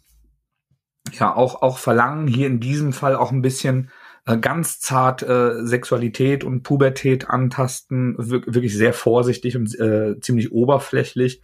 ja 1.12 1.34
auch, 1.34 1.62
auch 1.62 1.78
verlangen, 1.78 2.26
hier 2.26 2.46
in 2.46 2.60
diesem 2.60 2.92
Fall 2.92 3.16
auch 3.16 3.32
ein 3.32 3.42
bisschen 3.42 3.90
äh, 4.26 4.38
ganz 4.38 4.80
zart 4.80 5.22
äh, 5.22 5.64
Sexualität 5.64 6.44
und 6.44 6.62
Pubertät 6.62 7.28
antasten, 7.28 8.16
wir 8.18 8.42
wirklich 8.46 8.76
sehr 8.76 8.92
vorsichtig 8.92 9.56
und 9.56 9.78
äh, 9.78 10.18
ziemlich 10.20 10.52
oberflächlich. 10.52 11.42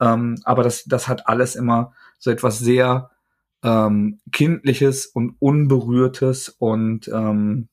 Ähm, 0.00 0.40
aber 0.44 0.62
das, 0.62 0.84
das 0.84 1.08
hat 1.08 1.28
alles 1.28 1.56
immer 1.56 1.92
so 2.18 2.30
etwas 2.30 2.58
sehr 2.58 3.10
ähm, 3.62 4.20
Kindliches 4.32 5.06
und 5.06 5.36
Unberührtes 5.38 6.48
und 6.48 7.08
ähm, 7.08 7.68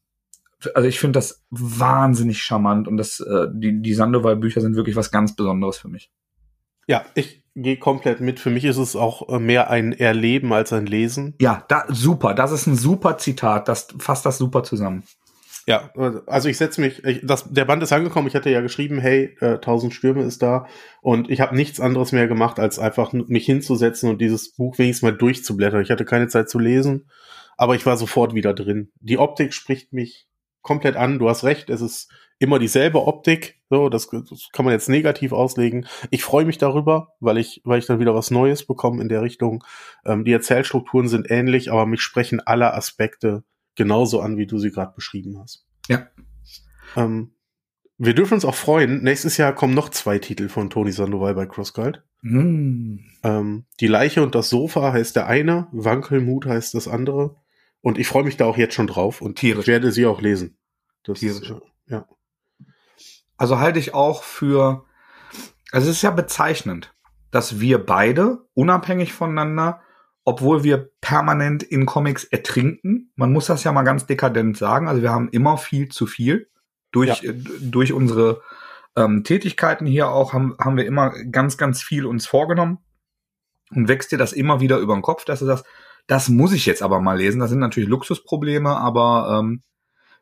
also 0.75 0.87
ich 0.87 0.99
finde 0.99 1.17
das 1.17 1.43
wahnsinnig 1.49 2.41
charmant 2.43 2.87
und 2.87 2.97
das, 2.97 3.19
äh, 3.19 3.47
die, 3.51 3.81
die 3.81 3.93
Sandoval-Bücher 3.93 4.61
sind 4.61 4.75
wirklich 4.75 4.95
was 4.95 5.11
ganz 5.11 5.35
Besonderes 5.35 5.77
für 5.77 5.87
mich. 5.87 6.11
Ja, 6.87 7.05
ich 7.15 7.40
gehe 7.55 7.77
komplett 7.77 8.21
mit. 8.21 8.39
Für 8.39 8.49
mich 8.49 8.65
ist 8.65 8.77
es 8.77 8.95
auch 8.95 9.29
äh, 9.29 9.39
mehr 9.39 9.69
ein 9.69 9.93
Erleben 9.93 10.53
als 10.53 10.73
ein 10.73 10.85
Lesen. 10.85 11.35
Ja, 11.39 11.65
da, 11.67 11.85
super. 11.89 12.33
Das 12.33 12.51
ist 12.51 12.67
ein 12.67 12.75
super 12.75 13.17
Zitat. 13.17 13.67
Das 13.67 13.87
fasst 13.99 14.25
das 14.25 14.37
super 14.37 14.63
zusammen. 14.63 15.03
Ja, 15.67 15.91
also 16.25 16.49
ich 16.49 16.57
setze 16.57 16.81
mich, 16.81 17.03
ich, 17.03 17.19
das, 17.23 17.45
der 17.53 17.65
Band 17.65 17.83
ist 17.83 17.93
angekommen, 17.93 18.27
ich 18.27 18.33
hatte 18.33 18.49
ja 18.49 18.61
geschrieben, 18.61 18.97
hey, 18.97 19.37
äh, 19.41 19.53
1000 19.53 19.93
Stürme 19.93 20.23
ist 20.23 20.41
da 20.41 20.65
und 21.01 21.29
ich 21.29 21.39
habe 21.39 21.55
nichts 21.55 21.79
anderes 21.79 22.11
mehr 22.11 22.27
gemacht, 22.27 22.59
als 22.59 22.79
einfach 22.79 23.13
mich 23.13 23.45
hinzusetzen 23.45 24.09
und 24.09 24.19
dieses 24.19 24.53
Buch 24.53 24.79
wenigstens 24.79 25.03
mal 25.03 25.15
durchzublättern. 25.15 25.83
Ich 25.83 25.91
hatte 25.91 26.03
keine 26.03 26.27
Zeit 26.27 26.49
zu 26.49 26.57
lesen, 26.57 27.09
aber 27.57 27.75
ich 27.75 27.85
war 27.85 27.95
sofort 27.95 28.33
wieder 28.33 28.55
drin. 28.55 28.91
Die 29.01 29.19
Optik 29.19 29.53
spricht 29.53 29.93
mich 29.93 30.27
komplett 30.63 30.95
an, 30.95 31.19
du 31.19 31.29
hast 31.29 31.43
recht, 31.43 31.69
es 31.69 31.81
ist 31.81 32.11
immer 32.39 32.57
dieselbe 32.57 33.05
Optik, 33.05 33.60
so, 33.71 33.87
das, 33.87 34.09
das 34.09 34.49
kann 34.51 34.65
man 34.65 34.73
jetzt 34.73 34.89
negativ 34.89 35.31
auslegen. 35.31 35.87
Ich 36.09 36.23
freue 36.23 36.43
mich 36.43 36.57
darüber, 36.57 37.13
weil 37.21 37.37
ich, 37.37 37.61
weil 37.63 37.79
ich 37.79 37.85
dann 37.85 38.01
wieder 38.01 38.13
was 38.13 38.29
Neues 38.29 38.67
bekomme 38.67 39.01
in 39.01 39.07
der 39.07 39.21
Richtung. 39.21 39.63
Ähm, 40.05 40.25
die 40.25 40.33
Erzählstrukturen 40.33 41.07
sind 41.07 41.31
ähnlich, 41.31 41.71
aber 41.71 41.85
mich 41.85 42.01
sprechen 42.01 42.41
alle 42.41 42.73
Aspekte 42.73 43.45
genauso 43.75 44.19
an, 44.19 44.37
wie 44.37 44.45
du 44.45 44.59
sie 44.59 44.71
gerade 44.71 44.93
beschrieben 44.93 45.39
hast. 45.39 45.65
Ja. 45.87 46.07
Ähm, 46.97 47.31
wir 47.97 48.13
dürfen 48.13 48.33
uns 48.33 48.43
auch 48.43 48.55
freuen. 48.55 49.03
Nächstes 49.03 49.37
Jahr 49.37 49.55
kommen 49.55 49.73
noch 49.73 49.87
zwei 49.87 50.19
Titel 50.19 50.49
von 50.49 50.69
Tony 50.69 50.91
Sandoval 50.91 51.33
bei 51.33 51.45
CrossCult. 51.45 52.03
Mm. 52.23 52.97
Ähm, 53.23 53.65
die 53.79 53.87
Leiche 53.87 54.21
und 54.21 54.35
das 54.35 54.49
Sofa 54.49 54.91
heißt 54.91 55.15
der 55.15 55.27
eine, 55.27 55.69
Wankelmut 55.71 56.45
heißt 56.45 56.73
das 56.73 56.89
andere. 56.89 57.37
Und 57.79 57.97
ich 57.97 58.07
freue 58.07 58.25
mich 58.25 58.35
da 58.35 58.45
auch 58.45 58.57
jetzt 58.57 58.73
schon 58.73 58.87
drauf 58.87 59.21
und 59.21 59.37
Tierisch. 59.39 59.67
werde 59.67 59.93
sie 59.93 60.05
auch 60.05 60.19
lesen. 60.19 60.57
Das 61.03 61.19
Tierisch. 61.19 61.51
Äh, 61.51 61.59
ja. 61.87 62.07
Also 63.41 63.59
halte 63.59 63.79
ich 63.79 63.93
auch 63.93 64.23
für, 64.23 64.85
also 65.71 65.89
es 65.89 65.97
ist 65.97 66.01
ja 66.03 66.11
bezeichnend, 66.11 66.93
dass 67.31 67.59
wir 67.59 67.85
beide 67.85 68.45
unabhängig 68.53 69.13
voneinander 69.13 69.81
obwohl 70.23 70.63
wir 70.63 70.91
permanent 71.01 71.63
in 71.63 71.85
Comics 71.85 72.23
ertrinken. 72.23 73.11
Man 73.15 73.31
muss 73.31 73.47
das 73.47 73.63
ja 73.63 73.71
mal 73.71 73.83
ganz 73.83 74.05
dekadent 74.05 74.57
sagen. 74.57 74.87
Also 74.87 75.01
wir 75.01 75.11
haben 75.11 75.29
immer 75.29 75.57
viel 75.57 75.89
zu 75.89 76.05
viel. 76.05 76.47
Durch, 76.91 77.23
ja. 77.23 77.31
durch 77.61 77.93
unsere 77.93 78.41
ähm, 78.97 79.23
Tätigkeiten 79.23 79.85
hier 79.85 80.09
auch 80.09 80.33
haben, 80.33 80.55
haben 80.59 80.77
wir 80.77 80.85
immer 80.85 81.11
ganz, 81.31 81.57
ganz 81.57 81.81
viel 81.81 82.05
uns 82.05 82.27
vorgenommen. 82.27 82.79
Und 83.73 83.87
wächst 83.87 84.11
dir 84.11 84.17
das 84.17 84.33
immer 84.33 84.59
wieder 84.59 84.77
über 84.77 84.93
den 84.93 85.01
Kopf, 85.01 85.23
dass 85.23 85.39
du 85.39 85.45
sagst, 85.45 85.65
das 86.07 86.27
muss 86.27 86.51
ich 86.51 86.65
jetzt 86.65 86.83
aber 86.83 86.99
mal 86.99 87.17
lesen. 87.17 87.39
Das 87.39 87.49
sind 87.49 87.59
natürlich 87.59 87.89
Luxusprobleme, 87.89 88.75
aber 88.75 89.39
ähm, 89.39 89.61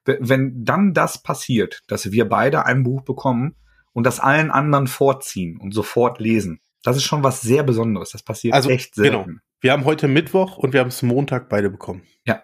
wenn 0.05 0.63
dann 0.65 0.93
das 0.93 1.21
passiert, 1.21 1.81
dass 1.87 2.11
wir 2.11 2.27
beide 2.27 2.65
ein 2.65 2.83
Buch 2.83 3.01
bekommen 3.01 3.55
und 3.93 4.05
das 4.05 4.19
allen 4.19 4.51
anderen 4.51 4.87
vorziehen 4.87 5.57
und 5.59 5.73
sofort 5.73 6.19
lesen, 6.19 6.61
das 6.83 6.97
ist 6.97 7.03
schon 7.03 7.23
was 7.23 7.41
sehr 7.41 7.63
Besonderes. 7.63 8.11
Das 8.11 8.23
passiert 8.23 8.53
also, 8.53 8.69
echt 8.69 8.95
selten. 8.95 9.25
Genau. 9.25 9.39
Wir 9.61 9.71
haben 9.73 9.85
heute 9.85 10.07
Mittwoch 10.07 10.57
und 10.57 10.73
wir 10.73 10.79
haben 10.79 10.87
es 10.87 11.01
Montag 11.01 11.49
beide 11.49 11.69
bekommen. 11.69 12.03
Ja. 12.25 12.43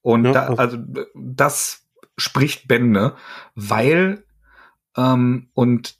Und 0.00 0.24
ja, 0.24 0.32
da, 0.32 0.46
also, 0.46 0.56
also 0.56 0.78
das 1.14 1.86
spricht 2.16 2.66
Bände, 2.66 3.16
weil 3.54 4.24
ähm, 4.96 5.50
und 5.54 5.98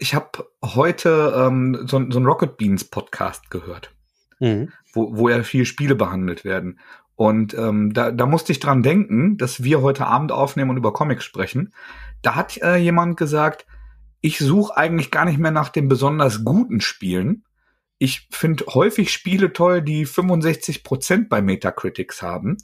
ich 0.00 0.14
habe 0.14 0.50
heute 0.62 1.32
ähm, 1.36 1.86
so, 1.86 2.04
so 2.10 2.18
ein 2.18 2.26
Rocket 2.26 2.56
Beans 2.56 2.84
Podcast 2.84 3.50
gehört, 3.50 3.94
mhm. 4.40 4.72
wo, 4.92 5.16
wo 5.16 5.28
ja 5.28 5.42
viele 5.44 5.64
Spiele 5.64 5.94
behandelt 5.94 6.44
werden. 6.44 6.80
Und 7.14 7.54
ähm, 7.54 7.92
da, 7.92 8.10
da 8.10 8.26
musste 8.26 8.52
ich 8.52 8.60
dran 8.60 8.82
denken, 8.82 9.36
dass 9.36 9.62
wir 9.62 9.82
heute 9.82 10.06
Abend 10.06 10.32
aufnehmen 10.32 10.70
und 10.70 10.76
über 10.76 10.92
Comics 10.92 11.24
sprechen. 11.24 11.72
Da 12.22 12.34
hat 12.34 12.56
äh, 12.62 12.76
jemand 12.76 13.16
gesagt, 13.16 13.66
ich 14.20 14.38
suche 14.38 14.76
eigentlich 14.76 15.10
gar 15.10 15.24
nicht 15.24 15.38
mehr 15.38 15.50
nach 15.50 15.68
den 15.68 15.88
besonders 15.88 16.44
guten 16.44 16.80
Spielen, 16.80 17.44
ich 18.02 18.26
finde 18.32 18.64
häufig 18.66 19.12
Spiele 19.12 19.52
toll, 19.52 19.80
die 19.80 20.06
65 20.06 20.82
Prozent 20.82 21.28
bei 21.28 21.40
Metacritics 21.40 22.20
haben, 22.20 22.56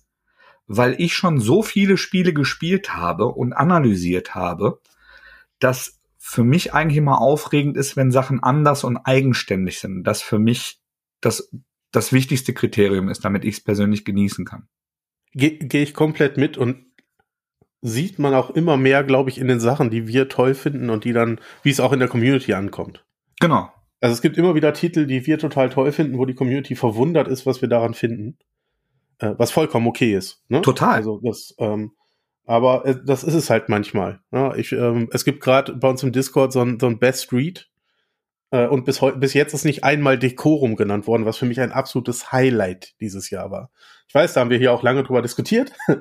weil 0.66 1.00
ich 1.00 1.14
schon 1.14 1.38
so 1.38 1.62
viele 1.62 1.96
Spiele 1.96 2.32
gespielt 2.32 2.96
habe 2.96 3.26
und 3.26 3.52
analysiert 3.52 4.34
habe, 4.34 4.80
dass 5.60 6.00
für 6.16 6.42
mich 6.42 6.74
eigentlich 6.74 6.96
immer 6.96 7.20
aufregend 7.20 7.76
ist, 7.76 7.96
wenn 7.96 8.10
Sachen 8.10 8.42
anders 8.42 8.82
und 8.82 8.96
eigenständig 8.96 9.78
sind. 9.78 10.02
Das 10.02 10.22
für 10.22 10.40
mich 10.40 10.80
das, 11.20 11.52
das 11.92 12.12
wichtigste 12.12 12.52
Kriterium 12.52 13.08
ist, 13.08 13.24
damit 13.24 13.44
ich 13.44 13.56
es 13.56 13.64
persönlich 13.64 14.04
genießen 14.04 14.44
kann. 14.44 14.68
Gehe 15.32 15.58
geh 15.58 15.82
ich 15.82 15.94
komplett 15.94 16.36
mit 16.36 16.56
und 16.56 16.86
sieht 17.80 18.18
man 18.18 18.34
auch 18.34 18.50
immer 18.50 18.76
mehr, 18.76 19.04
glaube 19.04 19.30
ich, 19.30 19.38
in 19.38 19.48
den 19.48 19.60
Sachen, 19.60 19.90
die 19.90 20.08
wir 20.08 20.28
toll 20.28 20.54
finden 20.54 20.90
und 20.90 21.04
die 21.04 21.12
dann, 21.12 21.40
wie 21.62 21.70
es 21.70 21.80
auch 21.80 21.92
in 21.92 22.00
der 22.00 22.08
Community 22.08 22.54
ankommt. 22.54 23.04
Genau. 23.40 23.70
Also 24.00 24.14
es 24.14 24.22
gibt 24.22 24.36
immer 24.36 24.54
wieder 24.54 24.72
Titel, 24.72 25.06
die 25.06 25.26
wir 25.26 25.38
total 25.38 25.70
toll 25.70 25.92
finden, 25.92 26.18
wo 26.18 26.24
die 26.24 26.34
Community 26.34 26.76
verwundert 26.76 27.28
ist, 27.28 27.46
was 27.46 27.60
wir 27.62 27.68
daran 27.68 27.94
finden. 27.94 28.38
Äh, 29.18 29.34
was 29.36 29.50
vollkommen 29.50 29.86
okay 29.86 30.14
ist. 30.14 30.44
Ne? 30.48 30.60
Total. 30.62 30.94
Also 30.94 31.20
das, 31.22 31.54
ähm, 31.58 31.92
aber 32.44 32.86
äh, 32.86 32.96
das 33.04 33.24
ist 33.24 33.34
es 33.34 33.50
halt 33.50 33.68
manchmal. 33.68 34.20
Ja, 34.32 34.54
ich, 34.54 34.72
ähm, 34.72 35.08
es 35.12 35.24
gibt 35.24 35.40
gerade 35.40 35.74
bei 35.74 35.88
uns 35.88 36.02
im 36.02 36.12
Discord 36.12 36.52
so 36.52 36.60
ein, 36.60 36.78
so 36.80 36.86
ein 36.86 36.98
Best 36.98 37.32
Read. 37.32 37.67
Äh, 38.50 38.66
und 38.66 38.84
bis, 38.84 39.00
bis 39.16 39.34
jetzt 39.34 39.54
ist 39.54 39.64
nicht 39.64 39.84
einmal 39.84 40.18
Dekorum 40.18 40.76
genannt 40.76 41.06
worden, 41.06 41.26
was 41.26 41.36
für 41.36 41.46
mich 41.46 41.60
ein 41.60 41.72
absolutes 41.72 42.32
Highlight 42.32 42.94
dieses 43.00 43.30
Jahr 43.30 43.50
war. 43.50 43.70
Ich 44.08 44.14
weiß, 44.14 44.32
da 44.32 44.40
haben 44.40 44.50
wir 44.50 44.58
hier 44.58 44.72
auch 44.72 44.82
lange 44.82 45.02
drüber 45.02 45.22
diskutiert. 45.22 45.72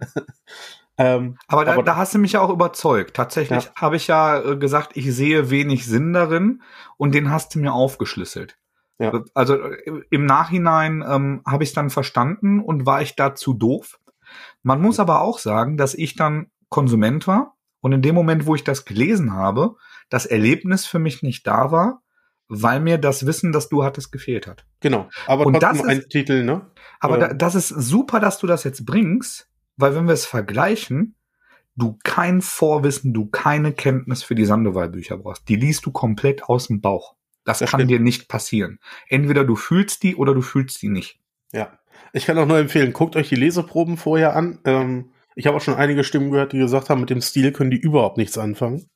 Ähm, 0.99 1.37
aber, 1.47 1.63
da, 1.63 1.73
aber 1.73 1.83
da 1.83 1.95
hast 1.95 2.15
du 2.15 2.17
mich 2.17 2.31
ja 2.31 2.41
auch 2.41 2.49
überzeugt. 2.49 3.15
Tatsächlich 3.15 3.65
ja. 3.65 3.71
habe 3.75 3.95
ich 3.95 4.07
ja 4.07 4.41
äh, 4.41 4.57
gesagt, 4.57 4.97
ich 4.97 5.13
sehe 5.15 5.51
wenig 5.51 5.85
Sinn 5.85 6.11
darin 6.11 6.63
und 6.97 7.13
den 7.13 7.29
hast 7.29 7.53
du 7.53 7.59
mir 7.59 7.71
aufgeschlüsselt. 7.71 8.57
Ja. 8.97 9.23
Also 9.35 9.57
äh, 9.61 10.01
im 10.09 10.25
Nachhinein 10.25 11.05
ähm, 11.07 11.43
habe 11.45 11.63
ich 11.63 11.69
es 11.69 11.75
dann 11.75 11.91
verstanden 11.91 12.59
und 12.59 12.87
war 12.87 13.01
ich 13.01 13.15
dazu 13.15 13.53
doof. 13.53 13.99
Man 14.63 14.81
muss 14.81 14.99
aber 14.99 15.21
auch 15.21 15.37
sagen, 15.37 15.77
dass 15.77 15.93
ich 15.93 16.15
dann 16.15 16.49
Konsument 16.69 17.27
war 17.27 17.55
und 17.81 17.91
in 17.91 18.01
dem 18.01 18.15
Moment, 18.15 18.47
wo 18.47 18.55
ich 18.55 18.63
das 18.63 18.83
gelesen 18.83 19.33
habe, 19.33 19.75
das 20.09 20.25
Erlebnis 20.25 20.87
für 20.87 20.99
mich 20.99 21.21
nicht 21.21 21.45
da 21.45 21.71
war, 21.71 22.01
weil 22.47 22.79
mir 22.79 22.97
das 22.97 23.25
Wissen, 23.25 23.51
das 23.51 23.69
du 23.69 23.83
hattest, 23.83 24.11
gefehlt 24.11 24.47
hat. 24.47 24.65
Genau, 24.79 25.09
aber 25.25 25.45
und 25.45 25.61
das 25.61 25.79
ist, 25.79 25.85
ein 25.85 26.09
Titel, 26.09 26.43
ne? 26.43 26.67
Aber 26.99 27.17
da, 27.17 27.33
das 27.33 27.55
ist 27.55 27.69
super, 27.69 28.19
dass 28.19 28.39
du 28.39 28.47
das 28.47 28.63
jetzt 28.63 28.85
bringst, 28.85 29.49
weil 29.75 29.95
wenn 29.95 30.05
wir 30.05 30.13
es 30.13 30.25
vergleichen, 30.25 31.15
du 31.75 31.97
kein 32.03 32.41
Vorwissen, 32.41 33.13
du 33.13 33.27
keine 33.27 33.71
Kenntnis 33.71 34.23
für 34.23 34.35
die 34.35 34.45
Sandoval-Bücher 34.45 35.17
brauchst. 35.17 35.47
Die 35.47 35.55
liest 35.55 35.85
du 35.85 35.91
komplett 35.91 36.43
aus 36.43 36.67
dem 36.67 36.81
Bauch. 36.81 37.15
Das, 37.43 37.59
das 37.59 37.71
kann 37.71 37.79
stimmt. 37.79 37.91
dir 37.91 37.99
nicht 37.99 38.27
passieren. 38.27 38.79
Entweder 39.07 39.45
du 39.45 39.55
fühlst 39.55 40.03
die 40.03 40.15
oder 40.15 40.33
du 40.33 40.41
fühlst 40.41 40.81
die 40.81 40.89
nicht. 40.89 41.19
Ja. 41.53 41.79
Ich 42.13 42.25
kann 42.25 42.37
auch 42.37 42.47
nur 42.47 42.57
empfehlen, 42.57 42.93
guckt 42.93 43.15
euch 43.15 43.29
die 43.29 43.35
Leseproben 43.35 43.95
vorher 43.97 44.35
an. 44.35 44.59
Ähm, 44.65 45.11
ich 45.35 45.45
habe 45.45 45.57
auch 45.57 45.61
schon 45.61 45.75
einige 45.75 46.03
Stimmen 46.03 46.31
gehört, 46.31 46.51
die 46.51 46.57
gesagt 46.57 46.89
haben, 46.89 46.99
mit 46.99 47.09
dem 47.09 47.21
Stil 47.21 47.51
können 47.51 47.71
die 47.71 47.77
überhaupt 47.77 48.17
nichts 48.17 48.37
anfangen. 48.37 48.89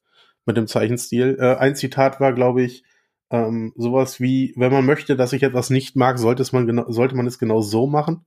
Mit 0.45 0.57
dem 0.57 0.67
Zeichenstil. 0.67 1.37
Äh, 1.39 1.55
ein 1.57 1.75
Zitat 1.75 2.19
war, 2.19 2.33
glaube 2.33 2.63
ich, 2.63 2.83
ähm, 3.31 3.73
sowas 3.75 4.19
wie, 4.19 4.53
wenn 4.57 4.71
man 4.71 4.85
möchte, 4.85 5.15
dass 5.15 5.33
ich 5.33 5.43
etwas 5.43 5.69
nicht 5.69 5.95
mag, 5.95 6.19
sollte, 6.19 6.41
es 6.41 6.51
man, 6.51 6.67
genau, 6.67 6.91
sollte 6.91 7.15
man 7.15 7.25
es 7.25 7.39
genau 7.39 7.61
so 7.61 7.87
machen. 7.87 8.25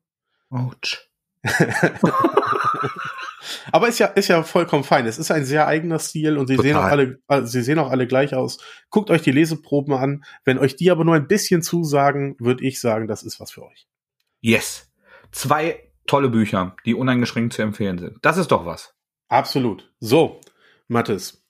Autsch. 0.50 1.08
Aber 3.72 3.88
ist 3.88 3.98
ja, 3.98 4.06
ist 4.06 4.28
ja 4.28 4.42
vollkommen 4.42 4.84
fein. 4.84 5.06
Es 5.06 5.18
ist 5.18 5.30
ein 5.30 5.44
sehr 5.44 5.66
eigener 5.66 5.98
Stil 5.98 6.38
und 6.38 6.46
sie 6.46 6.56
Total. 6.56 6.70
sehen 6.70 6.76
auch 6.78 6.84
alle, 6.84 7.18
äh, 7.28 7.42
sie 7.42 7.62
sehen 7.62 7.78
auch 7.78 7.90
alle 7.90 8.06
gleich 8.06 8.34
aus. 8.34 8.58
Guckt 8.90 9.10
euch 9.10 9.20
die 9.22 9.32
Leseproben 9.32 9.92
an. 9.94 10.24
Wenn 10.44 10.58
euch 10.58 10.76
die 10.76 10.90
aber 10.90 11.04
nur 11.04 11.14
ein 11.14 11.28
bisschen 11.28 11.60
zusagen, 11.62 12.36
würde 12.38 12.64
ich 12.64 12.80
sagen, 12.80 13.06
das 13.06 13.22
ist 13.22 13.40
was 13.40 13.50
für 13.50 13.64
euch. 13.64 13.86
Yes. 14.40 14.90
Zwei 15.32 15.92
tolle 16.06 16.30
Bücher, 16.30 16.76
die 16.86 16.94
uneingeschränkt 16.94 17.52
zu 17.52 17.62
empfehlen 17.62 17.98
sind. 17.98 18.18
Das 18.22 18.38
ist 18.38 18.50
doch 18.50 18.64
was. 18.64 18.94
Absolut. 19.28 19.92
So, 20.00 20.40
Mathis. 20.88 21.44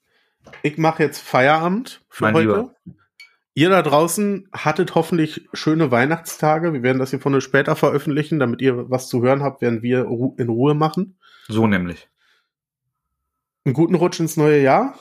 Ich 0.62 0.78
mache 0.78 1.02
jetzt 1.02 1.20
Feierabend 1.20 2.04
für 2.08 2.24
mein 2.24 2.34
heute. 2.34 2.48
Lieber. 2.48 2.74
Ihr 3.56 3.70
da 3.70 3.82
draußen 3.82 4.48
hattet 4.52 4.96
hoffentlich 4.96 5.48
schöne 5.52 5.92
Weihnachtstage. 5.92 6.72
Wir 6.72 6.82
werden 6.82 6.98
das 6.98 7.10
hier 7.10 7.20
von 7.20 7.40
später 7.40 7.76
veröffentlichen, 7.76 8.40
damit 8.40 8.60
ihr 8.60 8.90
was 8.90 9.08
zu 9.08 9.22
hören 9.22 9.44
habt, 9.44 9.62
während 9.62 9.82
wir 9.82 10.08
in 10.38 10.48
Ruhe 10.48 10.74
machen. 10.74 11.16
So 11.46 11.68
nämlich. 11.68 12.08
Einen 13.64 13.74
guten 13.74 13.94
Rutsch 13.94 14.18
ins 14.18 14.36
neue 14.36 14.60
Jahr 14.60 14.98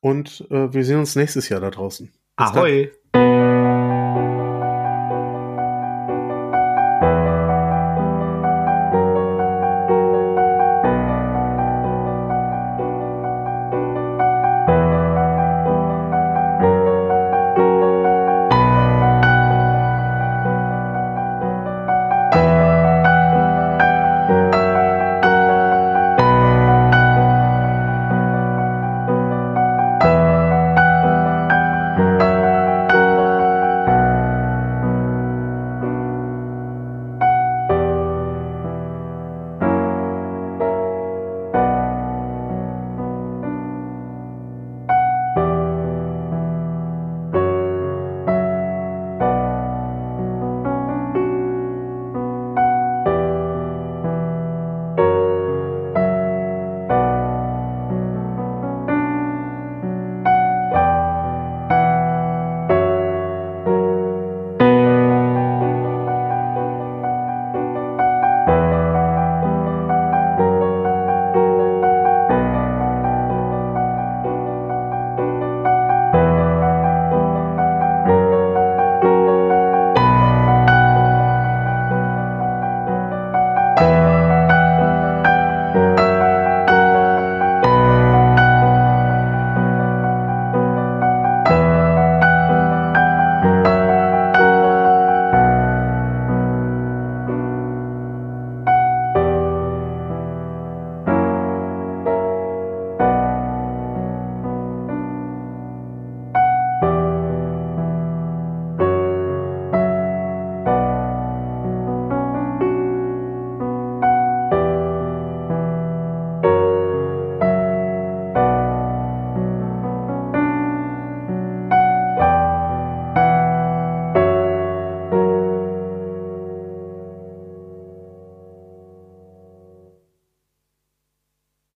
und 0.00 0.46
äh, 0.50 0.72
wir 0.72 0.84
sehen 0.84 1.00
uns 1.00 1.16
nächstes 1.16 1.48
Jahr 1.48 1.60
da 1.60 1.70
draußen. 1.70 2.06
Bis 2.36 2.46
Ahoi! 2.46 2.92
Dann. 3.12 3.47